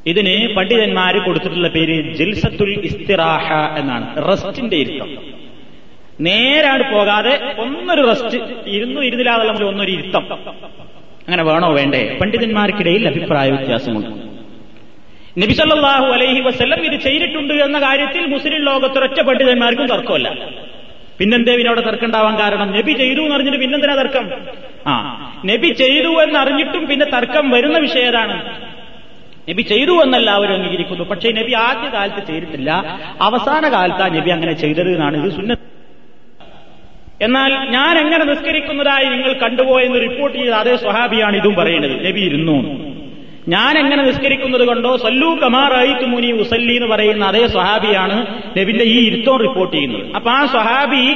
[0.06, 4.28] ഇതിന് പണ്ഡിതന്മാര് കൊടുത്തിട്ടുള്ള പേര് ജിൽസത്തുൽ ഇസ്തിറാഹ എന്നാണ്.
[4.28, 5.18] റെസ്റ്റിന്റെ ഇരുത്തം.
[6.22, 10.34] നേരാണ് പോകാതെ ഒന്നൊരു റെസ്റ്റ് ഇരുന്നു ഇരുന്നില്ലാതെ നമ്മൾ ഒന്നൊരു ഇരുത്തം.
[11.28, 12.18] അങ്ങനെ വേണോ വേണ്ടേ?
[12.22, 14.30] പണ്ഡിതന്മാർക്കിടയിൽ അഭിപ്രായ വ്യത്യാസമുണ്ട്.
[15.40, 20.50] നബിസല്ലാഹു അലൈഹി വസ്ല്ലം ഇത് ചെയ്തിട്ടുണ്ട് എന്ന കാര്യത്തിൽ മുസ്ലിം ലോകത്തൊരൊറ്റ പണ്ഡിതന്മാർക്കും തർക്കമല്ല.
[21.20, 22.72] പിന്നെന്തേ അവിടെ തർക്കമുണ്ടാവാൻ കാരണം?
[22.72, 24.32] നബി ചെയ്തു എന്ന് അറിഞ്ഞിട്ട് പിന്നെന്തിനാ തർക്കം?
[24.88, 28.70] ആ നബി ചെയ്തു എന്നറിഞ്ഞിട്ടും പിന്നെ തർക്കം വരുന്ന വിഷയം ഏതാണ്?
[29.50, 31.04] നബി ചെയ്തു എന്നല്ല അവർ അംഗീകരിക്കുന്നു.
[31.04, 33.00] പക്ഷേ നബി ആദ്യ കാലത്ത് ചെയ്തിട്ടില്ല.
[33.22, 35.56] അവസാന കാലത്താണ് നബി അങ്ങനെ ചെയ്തത് എന്നാണ് ഇത് സുന്ന
[37.22, 42.08] എന്നാൽ ഞാൻ എങ്ങനെ നിസ്കരിക്കുന്നതായി നിങ്ങൾ കണ്ടുപോയെന്ന് റിപ്പോർട്ട് ചെയ്ത അതേ സ്വഹാബിയാണ് ഇതും പറയുന്നത്.
[42.08, 42.90] നബി ഇരുന്നു.
[43.48, 44.98] ഞാൻ എങ്ങനെ നിസ്കരിക്കുന്നത് കൊണ്ടോ?
[44.98, 50.14] സല്ലു കമാറായിത്തു മുനി ഉസല്ലി എന്ന് പറയുന്ന അതേ സ്വഹാബിയാണ് നബിന്റെ ഈ ഇരുത്തം റിപ്പോർട്ട് ചെയ്യുന്നത്.
[50.16, 51.16] അപ്പൊ ആ സ്വഹാബി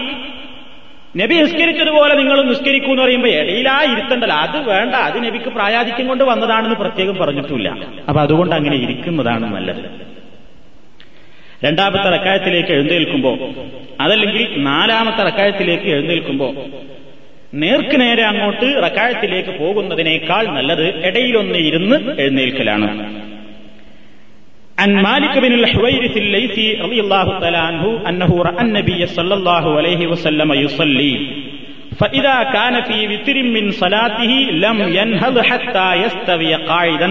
[1.17, 6.75] നബി നിസ്കരിച്ചതുപോലെ നിങ്ങൾ നിസ്കരിക്കൂ എന്ന് പറയുമ്പോൾ ഇടയിലാ ഇരുത്തണ്ടല്ല അത് വേണ്ട അത് നബിക്ക് പ്രായാധിക്യം കൊണ്ട് വന്നതാണെന്ന്
[6.75, 7.69] പ്രത്യേകം പറഞ്ഞിട്ടില്ല.
[8.09, 10.13] അപ്പൊ അതുകൊണ്ട് അങ്ങനെ ഇരിക്കുന്നതാണ് നല്ലത്.
[11.65, 13.37] രണ്ടാമത്തെ റക്കായത്തിലേക്ക് എഴുന്നേൽക്കുമ്പോ
[14.01, 16.53] അതല്ലെങ്കിൽ നാലാമത്തെ റക്കായത്തിലേക്ക് എഴുന്നേൽക്കുമ്പോ
[17.53, 22.89] നേർക്ക് നേരെ അങ്ങോട്ട് റക്കായത്തിലേക്ക് പോകുന്നതിനേക്കാൾ നല്ലത് ഇടയിലൊന്ന് ഇരുന്ന് എഴുന്നേൽക്കലാണ്.
[24.78, 30.06] عن مالك بن الحويرث الليثي رضي الله تعالى عنه أنه رأى النبي صلى الله عليه
[30.06, 31.14] وسلم يصلي
[31.98, 34.32] فإذا كان في وتر من صلاته
[34.64, 37.10] لم ينهض حتى يستوي قاعدا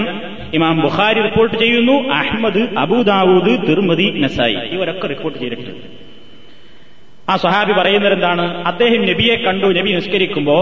[0.55, 5.73] ഇമാം ബുഖാരി റിപ്പോർട്ട് ചെയ്യുന്നു അഹമ്മദ് അബൂദാവൂദ് തിർമതി നസായി ഇവരൊക്കെ റിപ്പോർട്ട് ചെയ്തിട്ടുണ്ട്
[7.31, 10.57] ആ സഹാബി പറയുന്നത് എന്താണ് അദ്ദേഹം നബിയെ കണ്ടു നബി നിസ്കരിക്കുമ്പോ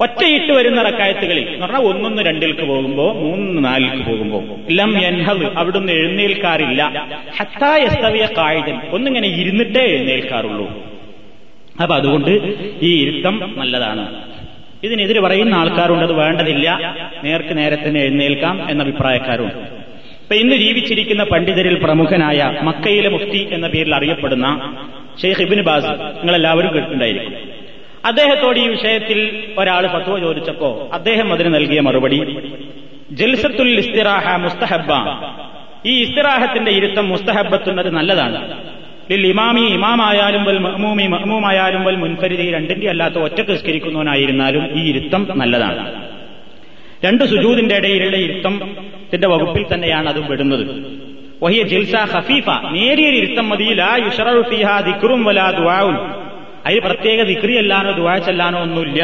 [0.00, 7.06] ഒറ്റയിട്ട് വരുന്ന റക്കായത്തുകളിൽ എന്ന് പറഞ്ഞാൽ ഒന്നൊന്ന് രണ്ടിൽക്ക് പോകുമ്പോ മൂന്ന് നാലിൽക്ക് പോകുമ്പോ ലം എൻഹവ് അവിടുന്ന് എഴുന്നേൽക്കാറില്ല.
[7.36, 10.68] ഹത്തായസ്തവിയ കായികൻ ഒന്നിങ്ങനെ ഇരുന്നിട്ടേ എഴുന്നേൽക്കാറുള്ളൂ.
[11.82, 12.30] അപ്പൊ അതുകൊണ്ട്
[12.82, 14.22] ഈ ഇരുത്തം നല്ലതാണ്.
[14.82, 16.96] ഇതിനെതിരെ പറയുന്ന ആൾക്കാരുണ്ട് അത് വേണ്ടതില്ല.
[17.24, 19.88] നേർക്ക് നേരെ തന്നെ എഴുന്നേൽക്കാം എന്ന അഭിപ്രായക്കാരുണ്ട്
[20.22, 24.76] ഇപ്പൊ ഇന്ന് ജീവിച്ചിരിക്കുന്ന പണ്ഡിതരിൽ പ്രമുഖനായ മക്കയിലെ മുഫ്തി എന്ന പേരിൽ അറിയപ്പെടുന്ന
[25.22, 27.34] ഷെയ്ഖ് ഇബിൻ ബാസ് നിങ്ങളെല്ലാവരും കേട്ടിട്ടുണ്ടായിരിക്കും.
[28.04, 32.38] അദ്ദേഹത്തോട് ഈ വിഷയത്തിൽ ഒരാൾ ഫത്വ ചോദിച്ചപ്പോ അദ്ദേഹം അതിന് നൽകിയ മറുപടി
[33.12, 34.92] ജൽസത്തുൽ ഇസ്തിറാഹ മുസ്തഹബ
[35.86, 38.58] ഈ ഇസ്തിറാഹത്തിന്റെ ഇരുത്തം മുസ്തഹബത്തുന്നത് നല്ലതാണ്.
[39.10, 46.02] ലിൽ ഇമാമി ഇമാമായാലും വൽ മഹ്മൂമി മഹ്മൂമായാലും വൽ മുൻഫരിദി രണ്ടിന്റെ അല്ലാത്ത ഒറ്റയ്ക്ക് നിസ്കരിക്കുന്നവനായിരുന്നാലും ഈ ഇരുത്തം നല്ലതാണ്.
[47.04, 50.64] രണ്ട് സുജൂദിന്റെ ഇടയിലുള്ള ഇരുത്തത്തിന്റെ വകുപ്പിൽ തന്നെയാണ് അതും വിടുന്നത്
[51.42, 53.64] വഹിയ ജിൽസ ഹഫീഫ നേരിയൊരു ഇരുത്തം മതി.
[53.64, 55.96] ലാ യുഷറു ഫീഹ ദിക്റും വലാ ദുആഉൻ.
[56.68, 59.02] അതിൽ പ്രത്യേക ദിക്രി അല്ലാനോ ദുആ ചെല്ലാനോ ഒന്നുമില്ല.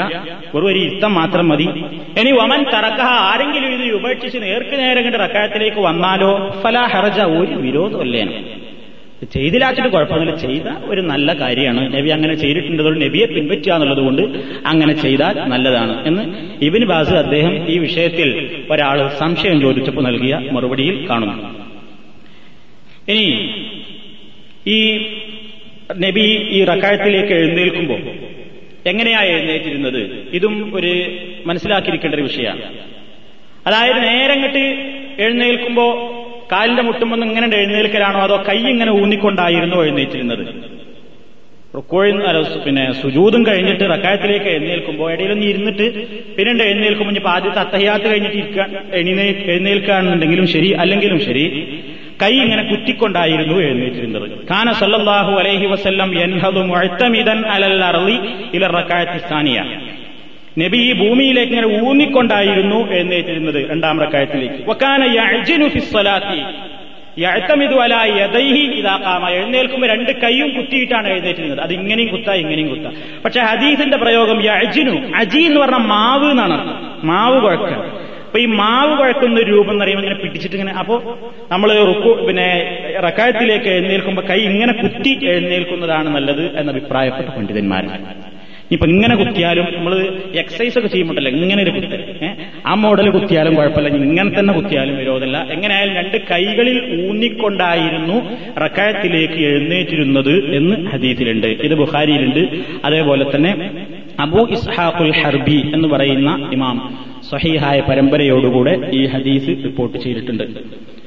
[0.55, 1.69] ഒരു ഒരു ഇഷ്ടം മാത്രം മതി.
[2.21, 6.33] ഇനി വമൻ തറക്കഹ ആരെങ്കിലും ഇത് ഉപേക്ഷിച്ച് നേർക്ക് നേരെ കണ്ട് റക്കായത്തിലേക്ക് വന്നാലോ
[6.65, 8.37] ഫലാ ഹർജ ഒരു വിരോധമല്ലേനും.
[9.33, 11.83] ചെയ്തിലാച്ചിട്ട് കുഴപ്പമില്ല ചെയ്ത ഒരു നല്ല കാര്യമാണ്.
[11.95, 14.23] നബി അങ്ങനെ ചെയ്തിട്ടുണ്ടതുകൊണ്ട് നബിയെ പിൻപറ്റുക എന്നുള്ളത് കൊണ്ട്
[14.67, 16.25] അങ്ങനെ ചെയ്താൽ നല്ലതാണ് എന്ന്
[16.65, 18.29] ഇബിൻ ബാസ് അദ്ദേഹം ഈ വിഷയത്തിൽ
[18.71, 21.49] ഒരാൾ സംശയം ചോദിച്ചപ്പോൾ നൽകിയ മറുപടിയിൽ കാണുന്നു.
[23.09, 23.27] ഇനി
[24.67, 24.79] ഈ
[25.93, 28.01] നബി ഈ റക്കായത്തിലേക്ക് എഴുന്നേൽക്കുമ്പോൾ
[28.89, 30.19] എങ്ങനെയാ എഴുന്നേറ്റിരുന്നത്?
[30.33, 30.93] ഇതും ഒരു
[31.47, 32.63] മനസ്സിലാക്കിയിരിക്കേണ്ട ഒരു വിഷയമാണ്.
[33.67, 34.65] അതായത് നേരങ്ങട്ട്
[35.23, 35.87] എഴുന്നേൽക്കുമ്പോ
[36.53, 40.75] കാലിന്റെ മുട്ടുമ്പോൾ ഇങ്ങനെ എഴുന്നേൽക്കലാണോ അതോ കൈ ഇങ്ങനെ ഊന്നിക്കൊണ്ടായിരുന്നു എഴുന്നേറ്റിരുന്നത്?
[42.65, 45.87] പിന്നെ സുജൂതും കഴിഞ്ഞിട്ട് റക്കായത്തിലേക്ക് എഴുന്നേൽക്കുമ്പോൾ ഇടയിലൊന്ന് ഇരുന്നിട്ട്
[46.37, 51.45] പിന്നീട് എഴുന്നേൽക്കുമ്പോൾ ഇപ്പൊ ആദ്യത്തെ അത്തഹയാത്ത് കഴിഞ്ഞിട്ട് ഇരിക്കാൻ എഴുന്നേൽക്കുകയാണെന്നുണ്ടെങ്കിലും ശരി അല്ലെങ്കിലും ശരി
[52.23, 54.31] കൈ ഇങ്ങനെ കുത്തിക്കൊണ്ടായിരുന്നു എഴുന്നേറ്റിരുന്നത്.
[54.51, 58.19] കാന സല്ലാഹു അലൈഹി വസല്ലം യൻഹദു അഴുത്തമിതൻ അലൽ അർളി
[58.55, 59.59] ഇല റക്കായത്തി സ്ഥാനിയ
[60.59, 64.61] നബി ഈ ഭൂമിയിലേക്ക് ഇങ്ങനെ ഊന്നിക്കൊണ്ടായിരുന്നു എഴുന്നേറ്റിരുന്നത് രണ്ടാം റക്കായത്തിലേക്ക്
[69.33, 71.61] എഴുന്നേൽക്കുമ്പോൾ രണ്ട് കൈയും കുത്തിയിട്ടാണ് എഴുന്നേറ്റിരുന്നത്.
[71.61, 72.91] അത് ഇങ്ങനെയും കുത്താ ഇങ്ങനെയും കുത്താ.
[73.25, 74.39] പക്ഷെ ഹദീസിന്റെ പ്രയോഗം
[75.21, 76.57] അജി എന്ന് പറഞ്ഞ മാവ് എന്നാണ്
[77.05, 78.04] മാവ് കുഴക്കുക
[78.35, 80.95] അപ്പൊ ഈ മാവ് കുഴക്കുന്ന ഒരു രൂപം എന്ന് പറയുമ്പോൾ ഇങ്ങനെ പിടിച്ചിട്ട് ഇങ്ങനെ അപ്പോ
[81.53, 82.47] നമ്മൾ റുക്കു പിന്നെ
[83.05, 88.01] റക്കായത്തിലേക്ക് എഴുന്നേൽക്കുമ്പോൾ കൈ ഇങ്ങനെ കുത്തി എഴുന്നേൽക്കുന്നതാണ് നല്ലത് എന്ന അഭിപ്രായപ്പെട്ട പണ്ഡിതന്മാരാണ്
[88.71, 89.95] ഇപ്പൊ ഇങ്ങനെ കുത്തിയാലും നമ്മൾ
[90.43, 92.03] എക്സസൈസ് ഒക്കെ ചെയ്യുമ്പോട്ടല്ല ഇങ്ങനെ ഒരു കുത്തൽ
[92.67, 95.39] ആ മോഡൽ കുത്തിയാലും കുഴപ്പമില്ല ഇങ്ങനെ തന്നെ കുത്തിയാലും വിരോധമില്ല.
[95.55, 98.17] എങ്ങനെയായാലും രണ്ട് കൈകളിൽ ഊന്നിക്കൊണ്ടായിരുന്നു
[98.65, 101.51] റക്കായത്തിലേക്ക് എഴുന്നേറ്റിരുന്നത് എന്ന് ഹദീസിലുണ്ട്.
[101.67, 102.43] ഇത് ബുഹാരിയിലുണ്ട്
[102.85, 103.53] അതേപോലെ തന്നെ
[104.19, 106.79] അബു ഇസ്ഹാഖുൽ ഹർബി എന്ന് പറയുന്ന ഇമാം
[107.35, 110.43] സഹീഹായ പരമ്പരയോടുകൂടെ ഈ ഹദീസ് റിപ്പോർട്ട് ചെയ്തിട്ടുണ്ട്.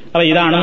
[0.06, 0.62] അപ്പൊ ഇതാണ്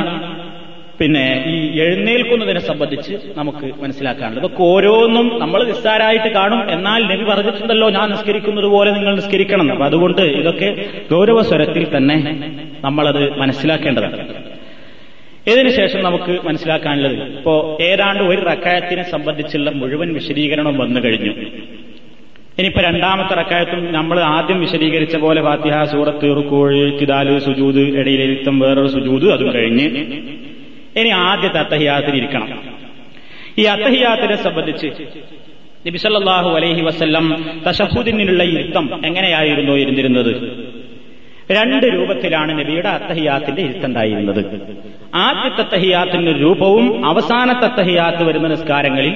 [0.99, 4.45] പിന്നെ ഈ എഴുന്നേൽക്കുന്നതിനെ സംബന്ധിച്ച് നമുക്ക് മനസ്സിലാക്കാനുള്ളത്.
[4.45, 6.71] ഇതൊക്കെ ഓരോന്നും നമ്മൾ നിസ്സാരായിട്ട് കാണും.
[6.71, 9.73] എന്നാൽ നബി പറഞ്ഞിട്ടുണ്ടല്ലോ ഞാൻ നിസ്കരിക്കുന്നത് പോലെ നിങ്ങൾ നിസ്കരിക്കണം.
[9.73, 10.69] അപ്പൊ അതുകൊണ്ട് ഇതൊക്കെ
[11.13, 12.17] ഗൗരവ സ്വരത്തിൽ തന്നെ
[12.85, 14.19] നമ്മളത് മനസ്സിലാക്കേണ്ടതാണ്.
[15.53, 21.35] ഇതിനുശേഷം നമുക്ക് മനസ്സിലാക്കാനുള്ളത് ഇപ്പോ ഏതാണ്ട് ഒരു റക്കായത്തിനെ സംബന്ധിച്ചുള്ള മുഴുവൻ വിശദീകരണം വന്നു കഴിഞ്ഞു.
[22.59, 29.33] ഇനിയിപ്പോ രണ്ടാമത്തെ റക്കായത്തും നമ്മൾ ആദ്യം വിശദീകരിച്ച പോലെ ഫാത്തിഹ സൂറത്ത് റുക്കോഴ് കിതാൽ സുജൂദ് ഇടയിലെഴുത്തം വേറൊരു സുജൂത്
[29.33, 29.87] അതും കഴിഞ്ഞ്
[31.01, 32.49] ഇനി ആദ്യത്തെ അത്തഹിയാത്തിൽ ഇരിക്കണം.
[33.59, 34.87] ഈ അത്തഹിയാത്തിനെ സംബന്ധിച്ച്
[35.87, 37.27] നബിസല്ലാഹു അലൈഹി വസ്ല്ലം
[37.69, 40.33] തഷഹുദിനുള്ള ഇരുത്തം എങ്ങനെയായിരുന്നു ഇരുന്നിരുന്നത്?
[41.53, 44.41] രണ്ട് രൂപത്തിലാണ് നബിയുടെ അത്തഹിയാത്തിന്റെ ഇരുത്തുണ്ടായിരുന്നത്
[45.15, 49.15] ആദ്യത്തെ അത്തഹിയാത്തിന്റെ രൂപവും അവസാനത്തെ അത്തഹിയാത്ത് വരുന്ന നിസ്കാരങ്ങളിൽ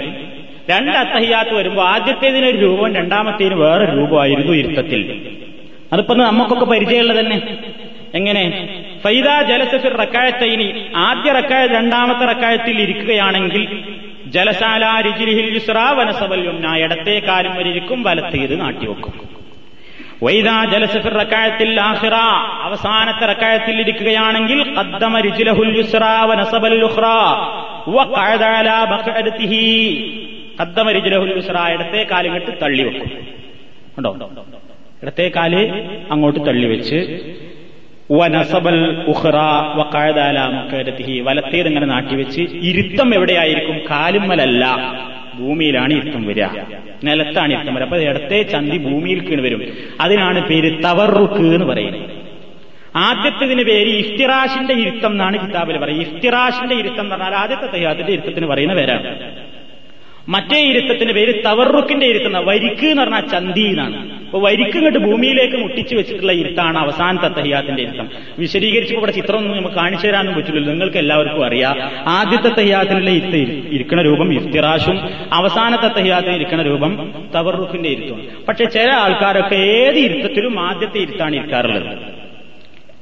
[0.70, 5.30] രണ്ട് അത്തഹിയാത്ത് വരുമ്പോൾ ആദ്യത്തേതിനൊരു രൂപവും രണ്ടാമത്തേതിന് വേറെ രൂപമായിരുന്നു ഇരുത്തത്തിൽ.
[5.92, 7.56] അതിപ്പോ നമുക്കൊക്കെ പരിചയമുള്ളത് തന്നെ.
[8.14, 8.68] എങ്ങനെ?
[9.04, 10.86] ഫൈദ ജലസഫിർ റക്കായത്തൈനി.
[10.96, 13.84] ആദ്യ റക്കായ രണ്ടാമത്തെ റക്കായത്തിൽ ഇരിക്കുകയാണെങ്കിൽ
[14.26, 16.76] ജലശാല രിജിരിഹിൽ യുസ്ര വനസവൽ യുംന.
[16.76, 19.28] ഇടത്തെ കാലും വരിക്കും വലത്തേത് നാട്ടിവെക്കും
[20.22, 22.14] വൈദാ ജലസഫിർ റക്കായത്തിൽ ആഹിറ
[22.62, 27.00] അവസാനത്തെ റക്കായത്തിൽ ഇരിക്കുകയാണെങ്കിൽ ഖദ്ദമ രിജിലഹുൽ യുസ്ര വനസബൽ യുഖ്റ
[27.88, 29.64] വഖഅദ അലാ ബഖഅദതിഹി.
[30.60, 33.10] ഖദ്ദമ രിജിലഹുൽ യുസ്ര ഇടത്തെ കാലിങ്ങട്ട് തള്ളി വെക്കും.
[33.98, 34.30] ഉണ്ടോ
[35.02, 35.54] ഇടത്തെ കാൽ
[36.10, 37.20] അങ്ങോട്ട് തള്ളി വെച്ച്
[38.12, 39.04] വനസബൽ
[41.20, 43.80] വലത്തേത് ഇങ്ങനെ നാട്ടിവെച്ച് ഇരുത്തം എവിടെയായിരിക്കും?
[43.90, 44.76] കാലുമ്മലല്ല.
[45.38, 46.44] ഭൂമിയിലാണ് ഇരുത്തം വരിക.
[47.04, 47.84] നിലത്താണ് ഇരുത്തം വരിക.
[47.84, 49.62] അപ്പൊ ഇടത്തെ ചന്തി ഭൂമിയിൽ കീണ് വരും.
[50.00, 52.10] അതിനാണ് പേര് തവറുക്ക് എന്ന് പറയുന്നത്.
[52.96, 56.08] ആദ്യത്തതിന് പേര് ഇഫ്തിറാഷിന്റെ ഇരുത്തം എന്നാണ് കിതാബിൽ പറയുന്നത്.
[56.08, 59.30] ഇഫ്തിറാഷിന്റെ ഇരുത്തം എന്ന് പറഞ്ഞാൽ ആദ്യത്തെ തയ്യാത്തിന്റെ ഇരുത്തത്തിന് പറയുന്ന പേരാണ്.
[60.28, 62.38] മറ്റേ ഇരുത്തത്തിന്റെ പേര് തവറുക്കിന്റെ ഇരുത്തുന്ന.
[62.38, 64.18] വരിക്ക് എന്ന് പറഞ്ഞാൽ ചന്തി എന്നാണ്.
[64.24, 68.08] അപ്പൊ വരിക്ക് ഇങ്ങോട്ട് ഭൂമിയിലേക്ക് മുട്ടിച്ചു വെച്ചിട്ടുള്ള ഇരുത്താണ് അവസാനത്തെ തഹിയാത്തിന്റെ ഇരുത്തം.
[68.38, 70.72] വിശദീകരിച്ചപ്പോൾ ഇവിടെ ചിത്രമൊന്നും നമുക്ക് കാണിച്ചു തരാനൊന്നും പറ്റില്ലല്ലോ.
[70.72, 71.80] നിങ്ങൾക്ക് എല്ലാവർക്കും അറിയാം.
[72.08, 73.34] ആദ്യത്തെ തയ്യാത്തിനുള്ള ഇരുത്ത
[73.72, 75.00] ഇരിക്കുന്ന രൂപം ഇഫ്തിറാഷും
[75.32, 78.28] അവസാനത്തെ തഹിയാത്തിൽ ഇരിക്കുന്ന രൂപം തവറുക്കിന്റെ ഇരുത്തും.
[78.48, 82.17] പക്ഷെ ചില ആൾക്കാരൊക്കെ ഏത് ഇരുത്തത്തിലും ആദ്യത്തെ ഇരുത്താണ് ഇരിക്കാറുള്ളത്.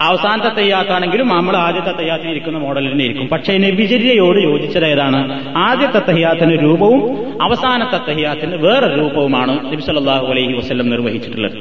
[0.06, 5.20] അവസാനത്തെ തയ്യാത്താണെങ്കിലും നമ്മൾ ആദ്യത്തെ തയ്യാത്തിന് ഇരിക്കുന്ന മോഡലിൽ തന്നെ ഇരിക്കും പക്ഷേ നബിചര്യയോട് യോജിച്ചത് ഏതാണ്
[5.66, 7.02] ആദ്യത്തെ തയ്യാത്തിന് രൂപവും
[7.46, 11.58] അവസാനത്തെ തയ്യാത്തിന് വേറെ രൂപവുമാണ് നബി സല്ലല്ലാഹു അലൈഹി വസല്ലം നിർവഹിച്ചിട്ടുള്ളത്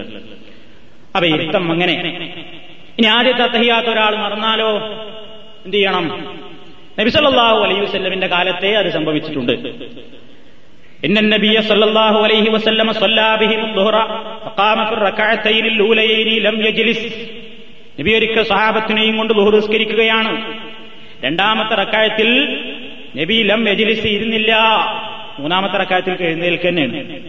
[1.14, 1.94] അപ്പൊ ഇരുത്തം അങ്ങനെ
[2.98, 4.70] ഇനി ആദ്യത്തെ തയ്യാത്ത ഒരാൾ മറന്നാലോ
[5.66, 6.06] എന്ത് ചെയ്യണം
[6.98, 9.54] നബി സല്ലല്ലാഹു അലൈഹി വസല്ലമിന്റെ കാലത്തെ അത് സംഭവിച്ചിട്ടുണ്ട്
[11.06, 13.96] إن النبي صلى الله عليه وسلم صلى بهم الظهر
[14.44, 17.00] فقام في الركعتين الأوليين لم يجلس
[17.99, 20.53] നബി ഒരിക്കൽ സഹാബത്തിനെയും കൊണ്ട് ബഹുദസ്കരിക്കുകയാണ്
[21.23, 22.29] രണ്ടാമത്തെ റക്കായത്തിൽ
[23.17, 24.55] നബി ലം എജിലിസ് ഇരുന്നില്ല.
[25.39, 27.19] മൂന്നാമത്തെ റക്കായത്തിൽ എഴുന്നേൽക്കന്നെയാണ്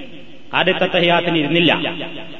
[0.55, 1.95] ആദ്യത്തെ തഹ്യാത്തിന് ഇരുന്നില്ല.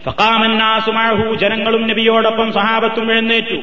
[0.05, 3.57] ഫക്കാമന്നാസുമാഹു ജനങ്ങളും നബിയോടൊപ്പം സഹാബത്തും എഴുന്നേറ്റു.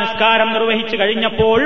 [0.00, 1.58] നിസ്കാരം നിർവഹിച്ചു കഴിഞ്ഞപ്പോൾ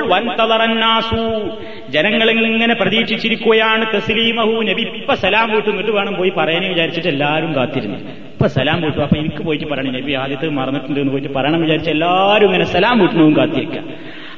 [1.89, 8.30] ജനങ്ങളിൽ ഇങ്ങനെ പ്രതീക്ഷിച്ചിരിക്കുകയാണ് തസ്ലീമഹു നബി ഇപ്പൊ സലാം വീട്ടുന്നിട്ട് വേണം പോയി പറയാനേ വിചാരിച്ചിട്ട് എല്ലാവരും കാത്തിരുന്നു.
[8.41, 9.01] ഇപ്പൊ സലാം കൂട്ടും.
[9.05, 13.33] അപ്പൊ എനിക്ക് പോയിട്ട് പറയണം നബി ആദ്യത്തെ മറന്നിട്ടുണ്ട് എന്ന് പോയിട്ട് പറയണം വിചാരിച്ച എല്ലാവരും ഇങ്ങനെ സലാം കൂട്ടണവും
[13.39, 13.85] കാത്തിയേക്കാം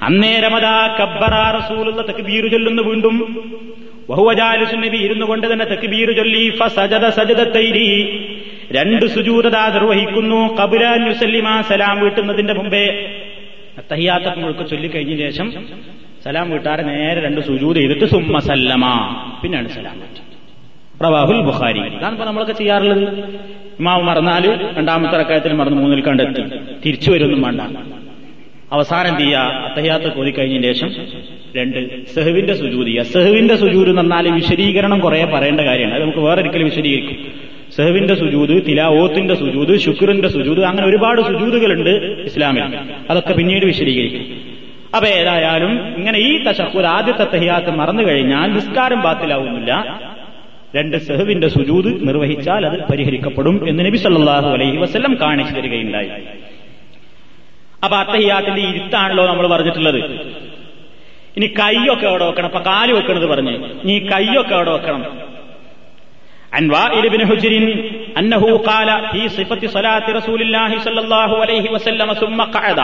[0.08, 3.16] അന്നേരമതാ കബ്ബറാ റസൂലുള്ള തക്ബീർ ചൊല്ലുന്ന വീണ്ടും
[4.10, 7.88] ബഹുവജാലുസു നബി ഇരുന്നു കൊണ്ട് തന്നെ തക്ബീർ ചൊല്ലി ഫസജദ സജദത്തൈരി
[8.78, 12.86] രണ്ട് സുജൂതത നിർവഹിക്കുന്നു കബുലാൻ യുസല്ലിമ സലാം വീട്ടുന്നതിന്റെ മുമ്പേ.
[13.92, 15.50] തഹിയാത്ത മുഴുക്ക ചൊല്ലിക്കഴിഞ്ഞ ശേഷം
[16.26, 18.86] സലാം വീട്ടാറെ നേരെ രണ്ട് സുജൂത് ചെയ്തിട്ട് സുമ്മ സല്ലമ
[19.44, 20.32] പിന്നാണ് സലാം വീട്ടുന്നത്
[21.02, 21.82] പ്രവാഹുൽ ബുഖാരി.
[21.98, 23.06] അതാണ് ഇപ്പൊ നമ്മളൊക്കെ ചെയ്യാറുള്ളത്.
[23.80, 26.42] ഇമാവ് മറന്നാൽ രണ്ടാമത്തെ റക്കായത്തിൽ മറന്ന് മൂന്നിൽ കണ്ടെത്തി.
[26.86, 27.62] തിരിച്ചു വരുന്നു വേണ്ട.
[28.72, 30.90] അവസാനം ചെയ്യുക അത്തഹ്യാത്ത് കോതിക്കഴിഞ്ഞതിന് ശേഷം
[31.56, 32.86] രണ്ട് സെഹുവിന്റെ സുജൂതി.
[32.86, 35.96] ചെയ്യുക സെഹുവിന്റെ സുജൂര് എന്ന് പറഞ്ഞാൽ വിശദീകരണം കുറെ പറയേണ്ട കാര്യമാണ്.
[35.96, 37.18] അത് നമുക്ക് വേറെ ഒരിക്കലും വിശദീകരിക്കും.
[37.76, 41.90] സെഹുവിന്റെ സുജൂത് തിലാവോത്തിന്റെ സുജൂത് ശുക്രിന്റെ സുജൂത് അങ്ങനെ ഒരുപാട് സുജൂതുകളുണ്ട്
[42.26, 42.64] ഇസ്ലാമിൽ.
[43.10, 44.42] അതൊക്കെ പിന്നീട് വിശദീകരിക്കും.
[44.96, 50.00] അപ്പൊ ഏതായാലും ഇങ്ങനെ ഈ തശക്കൂർ ആദ്യത്തെ തഹിയാത്ത് മറന്നു കഴിഞ്ഞാൽ നിസ്കാരം ബാത്തിലാവുന്നില്ല.
[50.75, 56.11] രണ്ട് സെഹുവിന്റെ സുജൂത് നിർവഹിച്ചാൽ അത് പരിഹരിക്കപ്പെടും എന്ന് നബി സല്ലല്ലാഹു അലൈഹി വസല്ലം കാണിച്ചു തരികയുണ്ടായി
[57.83, 60.01] അപ്പൊ അത്തഹിയാത്തിന്റെ ഇരുത്താണല്ലോ നമ്മൾ പറഞ്ഞിട്ടുള്ളത്
[61.37, 63.55] ഇനി കൈയൊക്കെ അവിടെ വെക്കണം അപ്പൊ കാല് വെക്കണത് പറഞ്ഞ്
[63.89, 65.03] നീ കൈയൊക്കെ അവിടെ വെക്കണം
[66.53, 67.53] عن وائل بن حجر
[68.17, 72.81] أنه قال في صفة صلاة رسول الله صلى الله عليه وسلم ثم قعد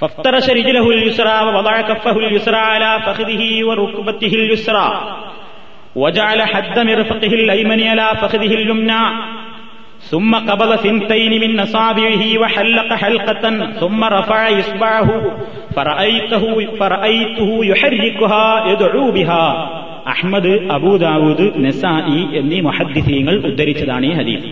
[0.00, 4.88] فافترش رجله اليسرى ووضع كفه اليسرى على فخذه وركبته اليسرى
[5.96, 9.02] وجعل حد مرفقه الأيمن على فخذه اليمنى
[10.02, 15.08] ثم قبض ثنتين من أصابعه وحلق حلقة ثم رفع إصبعه
[15.76, 16.44] فرأيته
[16.76, 19.46] فرأيته يحركها يدعو بها
[20.06, 24.50] അഹ്മദ് അബൂദാവൂദ് നസായി എന്നീ മുഹദ്ദിസീങ്ങൾ ഉദ്ധരിച്ചതാണ് ഈ ഹദീസ്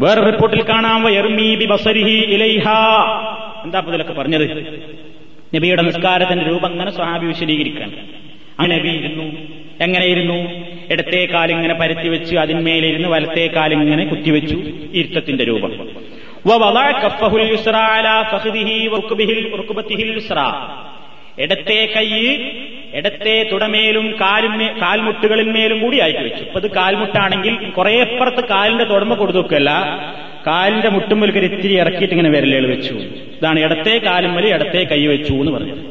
[0.00, 2.64] വേറെ റിപ്പോർട്ടിൽ കാണാം വയർമീ ബി ബസരിഹി ഇലൈഹ
[3.64, 4.46] എന്താ ഇപ്പൊ ഇതിലൊക്കെ പറഞ്ഞത്
[5.54, 7.90] നബിയുടെ നിസ്കാരത്തിന്റെ രൂപം അങ്ങനെ സ്വഹാബി വിശദീകരിക്കാൻ
[8.58, 9.26] അങ്ങനെ നബി ഇരുന്നു
[9.81, 10.37] എങ്ങനെയിരുന്നു?
[10.91, 14.57] ഇടത്തെ കാലിങ്ങനെ പരത്തി വെച്ച് അതിന്മേലിരുന്ന് വലത്തെ കാലിങ്ങനെ കുത്തിവെച്ചു
[14.93, 15.89] ഇരുത്തത്തിന്റെ രൂപം.
[21.39, 22.37] ഇടത്തെ കൈ
[22.93, 26.43] ഇടത്തെ തുടമേലും കാലുമേ കാൽമുട്ടുകളിന്മേലും കൂടി അയച്ചു വെച്ചു.
[26.43, 29.71] ഇപ്പൊ ഇത് കാൽമുട്ടാണെങ്കിൽ കുറെ അപ്പുറത്ത് കാലിന്റെ തുടമ കൊടുത്തു വെക്കല്ല
[30.47, 32.93] കാലിന്റെ മുട്ടുമ്പൽക്കൊരു ഇത്തിരി ഇറക്കിയിട്ട് ഇങ്ങനെ വിരലുകൾ വെച്ചു.
[32.93, 33.99] ഇതാണ് ഇടത്തെ
[34.35, 35.90] വലി ഇടത്തെ കൈ വെച്ചു എന്ന് പറഞ്ഞത്.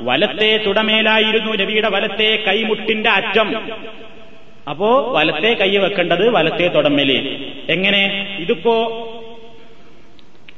[0.00, 3.54] വലത്തെ തുടമേലായിരുന്നു നബിയുടെ വലത്തെ കൈമുട്ടിന്റെ അറ്റം.
[4.70, 7.10] അപ്പോ വലത്തെ കൈ വെക്കേണ്ടത് വലത്തെ തുടമേൽ.
[7.68, 8.28] എങ്ങനെ?
[8.40, 8.74] ഇതിപ്പോ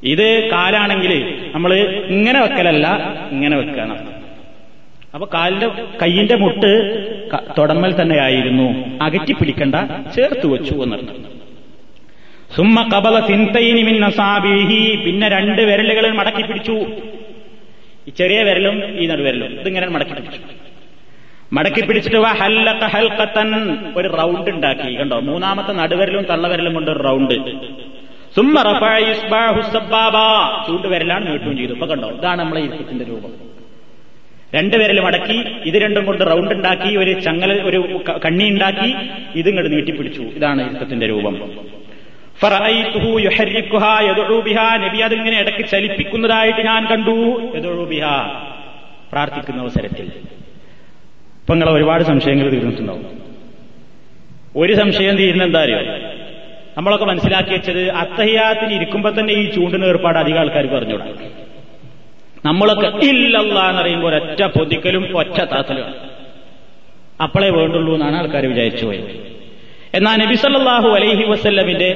[0.05, 1.74] ഇത് കാലാണെങ്കിൽ നമ്മൾ
[2.07, 2.87] ഇങ്ങനെ വെക്കലല്ല
[3.30, 3.99] ഇങ്ങനെ വെക്കണം.
[5.14, 5.68] അപ്പൊ കാലിന്റെ
[6.03, 6.72] കൈയിന്റെ മുട്ട്
[7.59, 9.74] തുടമ്മൽ തന്നെയായിരുന്നു അകറ്റി പിടിക്കണ്ട
[10.16, 11.36] ചേർത്ത് വെച്ചു എന്നർത്ഥം
[12.57, 16.72] സുമ്മ കബല സിന്തൈനി മിന്നസാബിഹി പിന്നെ രണ്ട് വിരലുകൾ മടക്കി പിടിച്ചു.
[18.09, 20.40] ഈ ചെറിയ വിരലും ഈ നടുവിരലും ഇതിങ്ങനെ മടക്കി പിടിച്ചു.
[21.52, 25.00] മടക്കി പിടിച്ചിട്ട് വാ ഹൽക്കത്തൻ ഒരു റൗണ്ട് ഉണ്ടാക്കി.
[25.00, 25.20] കണ്ടോ?
[25.20, 27.34] മൂന്നാമത്തെ നടുവിരലും തള്ളവിരലും കൊണ്ട് ഒരു റൗണ്ട്.
[30.66, 31.72] ചൂണ്ടുവിരലാണ് നീട്ടുകയും ചെയ്തു.
[31.72, 32.09] ഇപ്പൊ കണ്ടോ?
[32.09, 33.32] ഇതാണ് നമ്മളെ ഇരുത്തത്തിന്റെ രൂപം.
[34.54, 35.38] രണ്ടുപേരിൽ മടക്കി.
[35.64, 36.96] ഇത് രണ്ടും കൊണ്ട് റൗണ്ട് ഉണ്ടാക്കി.
[36.96, 38.94] ഒരു ചങ്ങല ഒരു കണ്ണി ഉണ്ടാക്കി.
[39.34, 41.34] ഇതിങ്ങോട്ട് നീട്ടിപ്പിടിച്ചു ഇതാണ് ഇരുത്തത്തിന്റെ രൂപം.
[44.78, 47.11] നബി അതിങ്ങനെ ഇടയ്ക്ക് ചലിപ്പിക്കുന്നതായിട്ട് ഞാൻ കണ്ടു.
[49.12, 50.05] പ്രാർത്ഥിക്കുന്ന അവസരത്തിൽ.
[51.41, 53.07] ഇപ്പൊ നിങ്ങൾ ഒരുപാട് സംശയങ്ങൾ തീർന്നിട്ടുണ്ടാവും.
[54.57, 55.78] ഒരു സംശയം തീരുന്ന എന്താ അറിയോ
[56.78, 61.07] നമ്മളൊക്കെ മനസ്സിലാക്കി വെച്ചത് അത്തഹിയാത്തിന് ഇരിക്കുമ്പോ തന്നെ ഈ ചൂണ്ടിന് ഏർപ്പാട് അധികം ആൾക്കാർ പറഞ്ഞുകൂടാ.
[62.45, 65.84] നമ്മളൊക്കെ ഇല്ലല്ല എന്ന് പറയുമ്പോൾ ഒറ്റ പൊതിക്കലും ഒറ്റ താത്തലും
[67.22, 69.36] അപ്പോളേ വേണ്ടുള്ളൂ എന്നാണ് ആൾക്കാർ വിചാരിച്ചു പോയത്.
[69.97, 71.90] എന്നാൽ നബിസല്ലാഹു അലൈഹി വസ്ല്ലമിന്റെ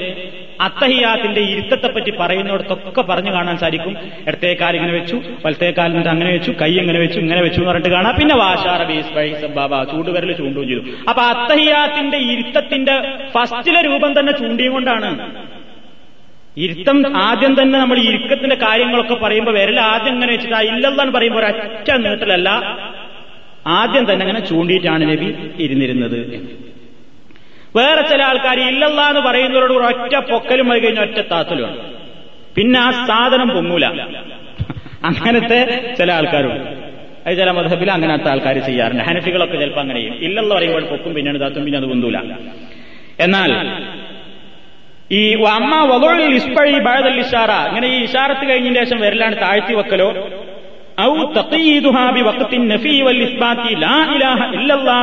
[0.66, 3.92] അത്തഹിയാത്തിന്റെ ഇരുത്തത്തെപ്പറ്റി പറയുന്നിടത്തൊക്കെ പറഞ്ഞു കാണാൻ സാധിക്കും.
[4.28, 8.14] ഇടത്തേക്കാൽ ഇങ്ങനെ വെച്ചു വലത്തേക്കാൽ എന്നിട്ട് അങ്ങനെ വെച്ചു കൈ ഇങ്ങനെ വെച്ചു ഇങ്ങനെ വെച്ചു എന്ന് പറഞ്ഞിട്ട് കാണാം.
[8.18, 10.82] പിന്നെ വാഷാറ ബീസ് ബാബ ചൂണ്ടുവരൽ ചൂണ്ടുകയും ചെയ്തു.
[11.10, 12.96] അപ്പൊ അത്തഹിയാത്തിന്റെ ഇരുത്തത്തിന്റെ
[13.36, 15.10] ഫസ്റ്റിലെ രൂപം തന്നെ ചൂണ്ടിയും കൊണ്ടാണ്.
[16.56, 16.96] ഇരുത്തം
[17.26, 22.48] ആദ്യം തന്നെ നമ്മൾ ഇരുക്കത്തിന്റെ കാര്യങ്ങളൊക്കെ പറയുമ്പോൾ വിരൽ ആദ്യം ഇങ്ങനെ വെച്ചിട്ട് ഇല്ലെന്നാണ് പറയുമ്പോൾ ഒരൊറ്റ നീട്ടലല്ല
[23.80, 25.28] ആദ്യം തന്നെ അങ്ങനെ ചൂണ്ടിയിട്ടാണ് നബി
[25.64, 26.18] ഇരുന്നിരുന്നത്
[27.76, 31.78] വേറെ ചില ആൾക്കാർ ഇല്ലല്ല എന്ന് പറയുന്നവരോട് ഒറ്റ പൊക്കലും മതി കഴിഞ്ഞ ഒറ്റ താത്തലുമാണ്
[32.56, 33.86] പിന്നെ ആ സാധനം പൊങ്ങൂല.
[35.04, 35.58] അങ്ങനത്തെ
[35.98, 36.64] ചില ആൾക്കാരുണ്ട്.
[37.26, 39.02] അത് ചില മധബിൽ അങ്ങനത്തെ ആൾക്കാർ ചെയ്യാറുണ്ട്.
[39.02, 40.16] ഹനഫികളൊക്കെ ചിലപ്പോൾ അങ്ങനെ ചെയ്യും.
[40.26, 42.18] ഇല്ലെന്ന് പറയുമ്പോൾ പൊക്കും പിന്നെയാണ് താത്തും പിന്നെ അത് പൊന്തൂല.
[43.20, 43.50] എന്നാൽ
[45.18, 50.08] ഈ അമ്മ വകോളിൽ ഇസ്പഴി ബാഴതൽ ഇഷാറ ഇങ്ങനെ ഈ ഇഷാറത്ത് കഴിഞ്ഞതിന് ശേഷം വരലാണ് താഴ്ത്തി വെക്കലോ?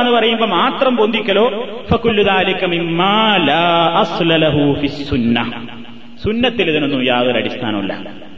[0.00, 1.68] എന്ന് പറയുമ്പോൾ മാത്രം പൊന്തിക്കലോ?
[6.24, 8.28] സുന്നത്തിൽ ഇതിനൊന്നും യാതൊരു അടിസ്ഥാനമില്ല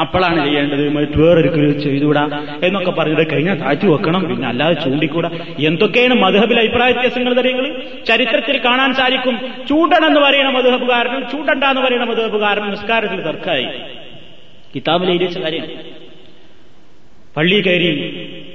[0.00, 0.88] അപ്പോഴാണ് ചെയ്യേണ്ടത്
[1.20, 4.28] വേറൊരിക്കലും ചെയ്തുകൂടാ എന്നൊക്കെ പറഞ്ഞിട്ട് കഴിഞ്ഞാൽ താഴ്ത്തി വെക്കണം.
[4.28, 5.30] പിന്നെ അല്ലാതെ ചൂണ്ടിക്കൂടാ.
[5.66, 9.38] എന്തൊക്കെയാണ് മധുഹബിൽ അഭിപ്രായ വ്യത്യാസങ്ങൾ തരങ്ങൾ ചരിത്രത്തിൽ കാണാൻ സാധിക്കും.
[10.06, 13.66] എന്ന് പറയുന്ന മധുഹബുകാരനും ചൂണ്ടണ്ട എന്ന് പറയുന്ന മധുഹബുകാരനും നിസ്കാരത്തിൽ തർക്കായി.
[14.74, 15.64] കിതാബിലെ കാര്യം.
[17.36, 17.84] പള്ളി കയറി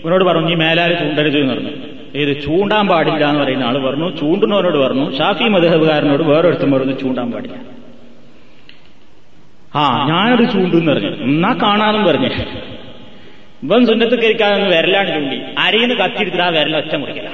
[0.04, 1.70] ഇവനോട് പറഞ്ഞു ഈ മേലാൽ ചൂണ്ടരുത് എന്ന് പറഞ്ഞു.
[2.16, 4.16] ഏത് ചൂണ്ടാൻ പാടില്ല എന്ന് പറയുന്ന ആൾ പറഞ്ഞു.
[4.16, 7.56] ചൂണ്ടുന്നവരോട് പറഞ്ഞു ഷാഫി മധുഹബുകാരനോട് വേറൊരുത്തും പറഞ്ഞു ചൂണ്ടാൻ പാടില്ല.
[9.76, 11.10] ആ ഞാനത് ചൂണ്ടെന്ന് പറഞ്ഞു.
[11.10, 12.28] എന്നാ കാണാന്നും പറഞ്ഞു.
[13.64, 15.40] ഇവൻ സുന്നത്ത് കരിക്കാതെ വിരലാണ് ചൂണ്ടി.
[15.60, 17.30] അരയിന്ന് കത്തിയെടുത്തിട്ട് ആ വിരല ഒറ്റ മുറിക്കല.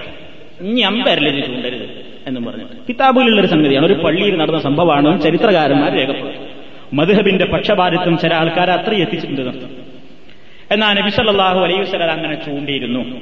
[0.61, 1.89] ഇനി അമ്പ വിരലിന് ചൂണ്ടരുത്
[2.27, 2.63] എന്നും പറഞ്ഞു.
[2.89, 3.85] കിതാബിലുള്ള ഒരു സംഗതിയാണ്.
[3.85, 6.51] ഒരു പള്ളിയിൽ നടന്ന സംഭവമാണ് ചരിത്രകാരന്മാർ രേഖപ്പെടുത്തും
[6.97, 9.80] മധുഹബിന്റെ പക്ഷപാതിത്വം ചില ആൾക്കാർ അത്ര എത്തിച്ചിട്ടുണ്ട് നിർത്തും
[10.71, 13.21] എന്നാൽ നബി സല്ലല്ലാഹു അലൈഹി വസല്ലം അങ്ങനെ ചൂണ്ടിയിരുന്നു.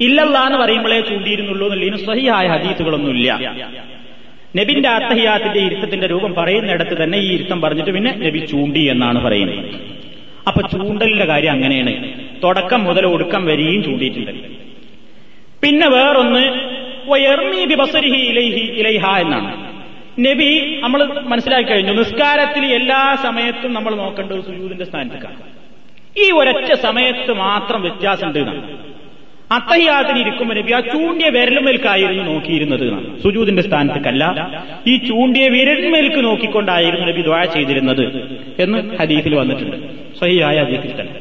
[0.00, 3.32] ഇല്ലല്ല എന്ന് പറയുമ്പോഴേ ചൂണ്ടിയിരുന്നുള്ളൂ എന്നുള്ളതിന് സഹിയായ ഹദീസുകളൊന്നുമില്ല.
[4.56, 9.70] നബിന്റെ അത്തഹിയാത്തിന്റെ ഇരുത്തത്തിന്റെ രൂപം പറയുന്നിടത്ത് തന്നെ ഈ ഇരുത്തം പറഞ്ഞിട്ട് പിന്നെ നബി ചൂണ്ടി എന്നാണ് പറയുന്നത്.
[10.46, 12.12] അപ്പൊ ചൂണ്ടലിന്റെ കാര്യം അങ്ങനെയാണ്.
[12.44, 14.30] തുടക്കം മുതൽ ഒടുക്കം വരെയും ചൂണ്ടിയിട്ടുണ്ട്.
[15.62, 16.74] പിന്നെ വേറൊന്ന്
[19.20, 19.64] എന്നാണ്.
[20.20, 25.63] നബി നമ്മൾ മനസ്സിലാക്കി കഴിഞ്ഞു നിസ്കാരത്തിൽ എല്ലാ സമയത്തും നമ്മൾ നോക്കേണ്ടത് സുജൂദിന്റെ സ്ഥാനത്തേക്കാണ്
[26.22, 28.62] ഈ ഒരൊറ്റ സമയത്ത് മാത്രം വ്യത്യാസമുണ്ട് എന്നാണ്.
[29.56, 32.84] അത്തഹിയാത്തിന് ഇരിക്കുമ്പോൾ നബി ആ ചൂണ്ടിയ വിരലുമേൽക്കായിരുന്നു നോക്കിയിരുന്നത്
[33.22, 34.24] സുജൂദിന്റെ സ്ഥാനത്തേക്കല്ല
[34.92, 38.04] ഈ ചൂണ്ടിയ വിരൽമേൽക്ക് നോക്കിക്കൊണ്ടായിരുന്നു നബി ദ്വാ ചെയ്തിരുന്നത്
[38.64, 39.76] എന്ന് ഹദീഫിൽ വന്നിട്ടുണ്ട്.
[40.20, 41.14] സഹിയായ ഹദീഫിൽ തന്നെ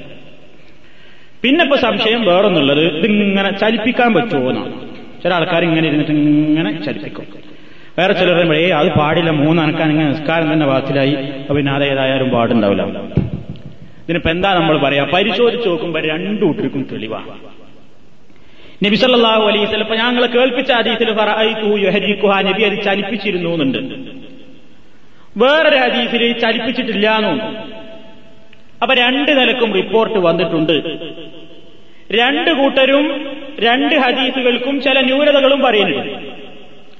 [1.44, 4.74] പിന്നെ ഇപ്പൊ സംശയം വേറൊന്നുള്ളത് ഇതിങ്ങനെ ചലിപ്പിക്കാൻ പറ്റുമോ എന്നാണ്.
[5.24, 7.26] ചില ആൾക്കാർ ഇങ്ങനെ ഇരുന്നിട്ട് ഇങ്ങനെ ചലിപ്പിക്കും.
[7.98, 11.16] വേറെ ചിലർ ഏ അത് പാടില്ല മൂന്നനക്കാൻ ഇങ്ങനെ നിസ്കാരം തന്നെ വാത്തിലായി
[11.58, 12.84] പിന്നെ അതേതായാലും പാടുണ്ടാവില്ല.
[14.04, 15.04] ഇതിനിപ്പോ എന്താ നമ്മൾ പറയാ?
[15.04, 17.30] പരിശോധിച്ച് നോക്കുമ്പോ രണ്ടു കൂട്ടർക്കും തെളിവാണ്
[18.86, 21.10] നബിസല്ലാഹു അലൈഹി ഇപ്പൊ ഞങ്ങൾ കേൾപ്പിച്ച അതീസിൽ
[21.84, 23.80] യുഹരിക്കുഹ നബി അത് ചലിപ്പിച്ചിരുന്നു എന്നുണ്ട്
[25.38, 27.40] വേറൊരു ഹദീസിൽ ചലിപ്പിച്ചിട്ടില്ല എന്നും
[28.84, 30.74] അപ്പൊ രണ്ട് നിലക്കും റിപ്പോർട്ട് വന്നിട്ടുണ്ട്.
[32.12, 33.06] രണ്ട് കൂട്ടരും
[33.60, 36.14] രണ്ട് ഹദീസുകൾക്കും ചില ന്യൂനതകളും പറയുന്നുണ്ട്.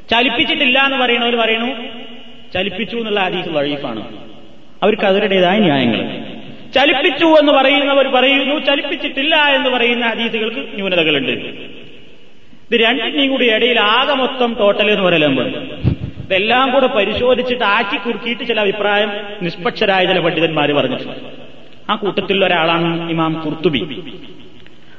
[0.10, 1.70] ചലിപ്പിച്ചിട്ടില്ല എന്ന് പറയുന്നവർ പറയുന്നു
[2.54, 4.18] ചലിപ്പിച്ചു എന്നുള്ള ഹദീസ് വഴീഫാണ്.
[4.84, 6.33] അവർക്ക് അവരുടേതായ ന്യായങ്ങൾ.
[6.76, 11.32] ചലിപ്പിച്ചു എന്ന് പറയുന്നവർ പറയുന്നു ചലിപ്പിച്ചിട്ടില്ല എന്ന് പറയുന്ന ഹദീസുകൾക്ക് ന്യൂനതകളുണ്ട്.
[11.32, 15.48] ഇത് രണ്ടിനെയും കൂടി ഇടയിൽ ആകെ മൊത്തം ടോട്ടൽ എന്ന് പറയലുമ്പോൾ
[16.24, 19.12] ഇതെല്ലാം കൂടെ പരിശോധിച്ചിട്ട് ആക്കി കുറുക്കിയിട്ട് ചില അഭിപ്രായം
[19.42, 21.18] നിഷ്പക്ഷരായ ചില പണ്ഡിതന്മാർ പറഞ്ഞിട്ടുണ്ട്.
[21.92, 24.04] ആ കൂട്ടത്തിൽ ഒരാളാണ് ഇമാം കുർത്തുബി.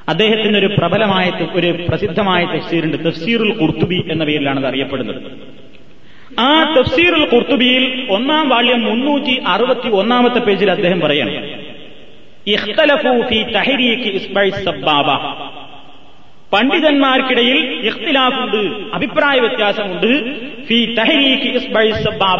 [0.09, 2.97] അദ്ദേഹത്തിന് ഒരു പ്രബലമായ ഒരു പ്രസിദ്ധമായ തഫ്സീറുണ്ട്.
[3.07, 5.21] തഫ്സീറുൽ കുർത്തുബി എന്ന പേരിലാണ് അത് അറിയപ്പെടുന്നത്.
[6.39, 11.64] ആ തഫ്സീറുൽ കുർത്തുബിയിൽ ഒന്നാം വാള്യം മുന്നൂറ്റി അറുപത്തി ഒന്നാമത്തെ പേജിൽ അദ്ദേഹം പറയാണ്
[16.53, 20.39] പണ്ഡിതന്മാർക്കിടയിൽ ഇഖ്തിലാഫുണ്ട് അഭിപ്രായ വ്യത്യാസമുണ്ട്.
[20.65, 21.59] ഫി തഹരീഖ്
[21.93, 22.39] സബ്ബാബ.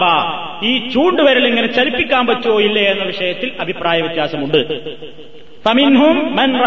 [0.66, 4.58] ഈ ചൂണ്ടുവരൽ ഇങ്ങനെ ചലിപ്പിക്കാൻ പറ്റുമോ ഇല്ലേ എന്ന വിഷയത്തിൽ അഭിപ്രായ വ്യത്യാസമുണ്ട്.
[6.36, 6.58] മൻ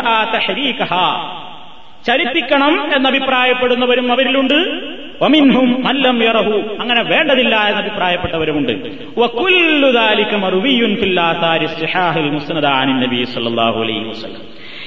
[2.07, 4.89] ചലിപ്പിക്കണം എന്നഭിപ്രായപ്പെടുന്നവരും അവരിലുണ്ട്.
[5.23, 6.77] ഒമിൻഹും മല്ലം യറഹു.
[6.81, 8.71] അങ്ങനെ വേണ്ടതില്ല എന്ന് അഭിപ്രായപ്പെട്ടവരുമുണ്ട്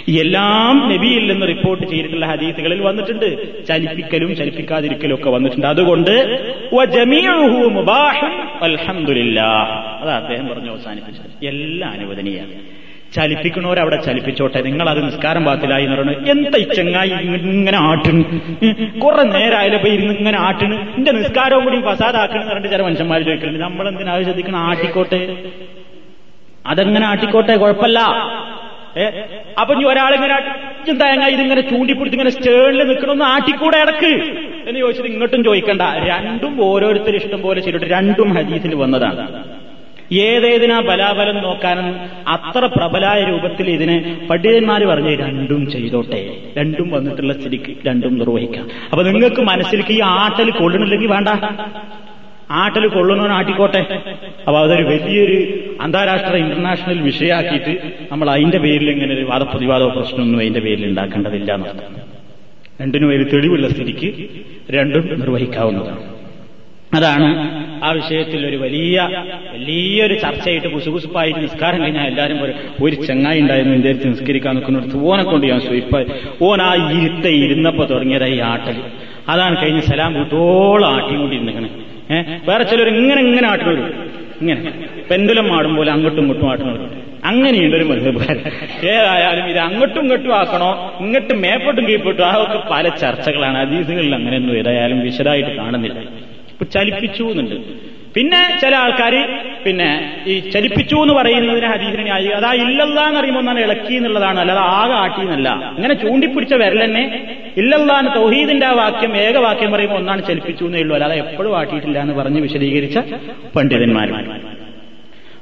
[0.07, 3.65] എല്ലാം നബിയിൽ നിന്ന് റിപ്പോർട്ട് ചെയ്തിട്ടുള്ള ഹദീസുകളിൽ വന്നിട്ടുണ്ട്.
[3.65, 5.67] ചലിപ്പിക്കലും ചലിപ്പിക്കാതിരിക്കലും ഒക്കെ വന്നിട്ടുണ്ട്.
[5.67, 6.11] അതുകൊണ്ട്
[10.01, 11.45] അതാ അദ്ദേഹം പറഞ്ഞു അവസാനിപ്പിച്ചത്.
[11.45, 12.80] എല്ലാം അനുവദനീയാണ്
[13.15, 14.61] ചലിപ്പിക്കണവരവിടെ ചലിപ്പിച്ചോട്ടെ.
[14.61, 18.23] നിങ്ങൾ അത് നിസ്കാരം പാത്തിലായി എന്ന് പറയുന്നത് എന്താ ഈ ചെങ്ങായി ഇങ്ങനെ ആട്ടണ്?
[18.99, 20.95] കുറെ നേരമായാലും പോയി ഇരുന്ന് ഇങ്ങനെ ആട്ടണ്.
[20.95, 24.57] എന്റെ നിസ്കാരവും കൂടി ഫസാദാക്കണം എന്ന് പറഞ്ഞിട്ട് ചില മനുഷ്യന്മാർ ചോദിക്കുന്നുണ്ട് നമ്മൾ എന്തിനാ ശ്രദ്ധിക്കണം?
[24.57, 25.37] ആട്ടിക്കോട്ടെ.
[26.65, 27.55] അതെങ്ങനെ ആട്ടിക്കോട്ടെ?
[27.57, 27.99] കുഴപ്പമില്ല.
[28.97, 29.05] ഏ?
[29.59, 30.55] അപ്പൊ ഇനി ഒരാളിങ്ങനെ
[30.91, 34.39] തേങ്ങ ഇതിങ്ങനെ ചൂണ്ടിപ്പിടിച്ച് ഇങ്ങനെ സ്റ്റേണിൽ നിൽക്കണമെന്ന് ആട്ടിക്കൂടെ ഇടയ്ക്ക്.
[34.69, 35.81] എന്ന് ചോദിച്ചിട്ട് ഇങ്ങോട്ടും ചോദിക്കണ്ട.
[35.81, 39.40] രണ്ടും ഓരോരുത്തർ ഇഷ്ടം പോലെ ചെയ്തിട്ട് രണ്ടും ഹദീസിൽ വന്നതാണ്.
[40.13, 41.95] ഏതേതിനാ ബലാബലം നോക്കാനും
[42.27, 46.37] അത്ര പ്രബലായ രൂപത്തിൽ ഇതിനെ പണ്ഡിതന്മാർ പറഞ്ഞ് രണ്ടും ചെയ്തോട്ടെ.
[46.57, 48.67] രണ്ടും വന്നിട്ടുള്ള സ്ഥിതിക്ക് രണ്ടും നിർവഹിക്കാം.
[48.91, 51.27] അപ്പൊ നിങ്ങൾക്ക് മനസ്സിലേക്ക് ഈ ആട്ടൽ കൊള്ളണില്ലെങ്കിൽ വേണ്ട.
[52.51, 54.01] ആട്ടൽ കൊള്ളുന്നവൻ ആട്ടിക്കോട്ടെ.
[54.47, 60.85] അപ്പൊ അതൊരു വലിയൊരു അന്താരാഷ്ട്ര ഇന്റർനാഷണൽ വിഷയമാക്കിയിട്ട് നമ്മൾ അതിന്റെ പേരിൽ ഇങ്ങനെ ഒരു വാദപ്രതിവാദ പ്രശ്നമൊന്നും അതിന്റെ പേരിൽ
[60.85, 61.81] ഉണ്ടാക്കേണ്ടതില്ല എന്നാണ്
[62.81, 64.29] രണ്ടിനും ഒരു തെളിവുള്ള സ്ഥിതിക്ക്
[64.71, 66.20] രണ്ടും നിർവഹിക്കാവുന്നതാണ്.
[66.95, 67.27] അതാണ്
[67.83, 68.95] ആ വിഷയത്തിൽ ഒരു വലിയ
[69.53, 75.47] വലിയൊരു ചർച്ചയായിട്ട് കുസുകുസുപ്പായിട്ട് നിസ്കാരം കഴിഞ്ഞാൽ എല്ലാവരും പറയും ഒരു ചെങ്ങായി ഉണ്ടായിരുന്നു അടുത്ത് നിസ്കരിക്കാൻ നിൽക്കുന്നിടത്ത് ഓനെ കൊണ്ട്
[75.47, 76.01] ഞാൻ സ്വയിപ്പ്
[76.43, 78.77] ഓൻ ആ ഇരുത്ത ഇരുന്നപ്പോ തുടങ്ങിയതായി ഈ ആട്ടൽ.
[79.27, 81.69] അതാണ് കഴിഞ്ഞ് സലാം കൂട്ടോളം ആട്ടിക്കൊണ്ടിരുന്നിങ്ങനെ
[82.15, 84.11] ഏഹ് വേറെ ചിലർ ഇങ്ങനെ ഇങ്ങനെ ആട്ടുന്നവരും
[84.41, 84.61] ഇങ്ങനെ.
[85.11, 88.39] പെൻഡുലം ആടും പോലെ അങ്ങോട്ടും ഇങ്ങോട്ടും ആട്ടുന്നത് അങ്ങനെയുണ്ട് ഒരു മധുബാരൻ
[88.87, 93.57] ഏതായാലും ഇത് അങ്ങോട്ടും ഇങ്ങോട്ടും ആക്കണോ ഇങ്ങോട്ടും മേപ്പോട്ടും കീഴ്പോട്ടും അതൊക്കെ പല ചർച്ചകളാണ്.
[93.57, 95.99] അതീസുകളിൽ അങ്ങനെയൊന്നും ഏതായാലും വിശദമായിട്ട് കാണുന്നില്ല.
[96.63, 97.55] ചലിപ്പിച്ചു എന്നുണ്ട്.
[98.15, 103.59] പിന്നെ ചില ആൾക്കാർ പിന്നെ ഈ ചലിപ്പിച്ചു എന്ന് പറയുന്നതിന് ഹദീസിനെ ന്യായി അതാ ഇല്ലല്ല എന്ന് അറിയുമ്പോൾ ഒന്നാണ്
[103.59, 104.39] ഇളക്കി എന്നുള്ളതാണ്.
[104.39, 105.73] അല്ലാതെ ആകെ ആട്ടി എന്നല്ല.
[105.75, 110.93] ഇങ്ങനെ ചൂണ്ടിപ്പിടിച്ച വിരലെന്നെ ഇല്ലല്ലാന്ന് തൗഹീദിന്റെ ആ വാക്യം ഏകവാക്യം പറയുമ്പോൾ ഒന്നാണ് ചലിപ്പിച്ചു എന്നേ ഉള്ളൂ.
[110.95, 112.99] അല്ലാതെ എപ്പോഴും ആട്ടിയിട്ടില്ല എന്ന് പറഞ്ഞ് വിശദീകരിച്ച
[113.55, 114.41] പണ്ഡിതന്മാരും.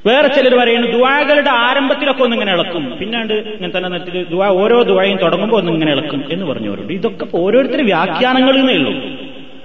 [0.06, 2.98] വേറെ ചിലർ പറയുന്നു ദുവാകളുടെ ആരംഭത്തിലൊക്കെ ഒന്ന് ഇങ്ങനെ ഇളക്കും.
[3.00, 6.94] പിന്നാണ്ട് ഇങ്ങനെ തന്നെ നിർത്തി ദുവാ ഓരോ ദുവായും തുടങ്ങുമ്പോൾ ഒന്ന് ഇങ്ങനെ ഇളക്കും എന്ന് പറഞ്ഞവരുണ്ട്.
[6.94, 8.94] ഇതൊക്കെ ഓരോരുത്തരും വ്യാഖ്യാനങ്ങളിൽ നിന്നേ ഉള്ളൂ.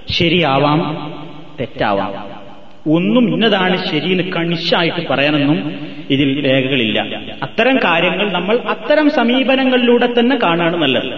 [0.09, 1.14] ശരിയാവാം
[1.59, 2.45] തെറ്റാവാം.
[2.93, 5.75] ഒന്നും ഇന്നതാണ് ശരിയെന്ന് കണിശായിട്ട് പറയാനൊന്നും
[6.09, 7.01] ഇതിൽ രേഖകളില്ല.
[7.43, 11.13] അത്തരം കാര്യങ്ങൾ നമ്മൾ അത്തരം സമീപനങ്ങളിലൂടെ തന്നെ കാണാണ് നല്ലത്.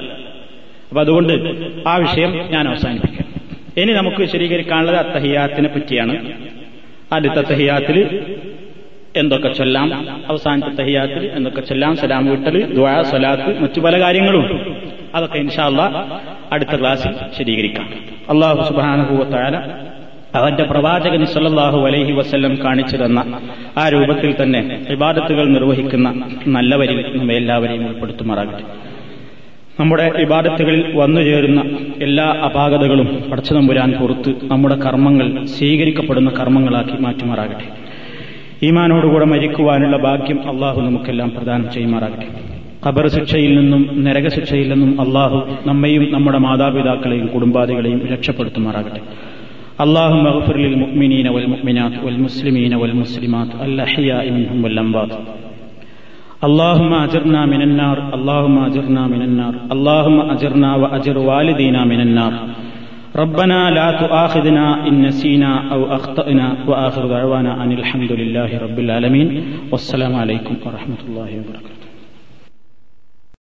[0.90, 1.34] അപ്പൊ അതുകൊണ്ട്
[1.88, 3.28] ആ വിഷയം ഞാൻ അവസാനിപ്പിക്കാം.
[3.78, 6.34] ഇനി നമുക്ക് വിശദീകരിക്കാനുള്ളത് അത്തഹിയാത്തിനെ പറ്റിയാണ്.
[7.14, 8.20] ആദ്യത്തെ തഹിയാത്തിൽ
[9.16, 14.76] എന്തൊക്കെ ചൊല്ലാം അവസാനത്തെ തഹിയാത്തിൽ എന്തൊക്കെ ചൊല്ലാം സലാം വീട്ടൽ ദ്വാ സലാത്ത് മറ്റു പല കാര്യങ്ങളും.
[15.16, 15.82] അതൊക്കെ ഇൻഷാല്ല
[16.52, 17.90] അടുത്ത ക്ലാസ്സിൽ ശരീകരിക്കാം
[18.30, 19.52] അള്ളാഹു സുബാനുഭൂവത്തായ
[20.38, 23.40] അവന്റെ പ്രവാചകൻ സല്ലാഹു അലൈഹി വസ്ല്ലം കാണിച്ചു തന്ന
[23.78, 26.08] ആ രൂപത്തിൽ തന്നെ ഇബാദത്തുകൾ നിർവഹിക്കുന്ന
[26.48, 28.64] നല്ലവരിൽ നമ്മെ എല്ലാവരെയും ഉൾപ്പെടുത്തുമാറാകട്ടെ.
[29.80, 31.62] നമ്മുടെ ഇബാദത്തുകളിൽ വന്നു ചേരുന്ന
[32.02, 37.68] എല്ലാ അപാകതകളും പടച്ചതമ്പുരാൻ പുറത്ത് നമ്മുടെ കർമ്മങ്ങൾ സ്വീകരിക്കപ്പെടുന്ന കർമ്മങ്ങളാക്കി മാറ്റുമാറാകട്ടെ.
[38.66, 42.28] ഈമാനോടുകൂടെ മരിക്കുവാനുള്ള ഭാഗ്യം അള്ളാഹു നമുക്കെല്ലാം പ്രദാനം ചെയ്യുമാറാകട്ടെ.
[42.88, 49.02] ഖബർ ശിക്ഷയിൽ നിന്നും നരകശിക്ഷയിൽ നിന്നും അള്ളാഹു നമ്മയും നമ്മുടെ മാതാപിതാക്കളെയും കുടുംബാദികളെയും രക്ഷപ്പെടുത്തുമാറാകട്ടെ.
[49.86, 55.14] اللهم اغفر للمؤمنين والمؤمنات والمسلمين والمسلمات الأحياء منهم والأموات.
[56.44, 62.34] اللهم أجرنا من النار اللهم أجرنا من النار اللهم أجرنا وأجر والدينا من النار.
[63.16, 69.28] ربنا لا تؤاخذنا إن نسينا أو أخطأنا وآخر دعوانا أن الحمد لله رب العالمين.
[69.72, 71.77] والسلام عليكم ورحمة الله وبركاته.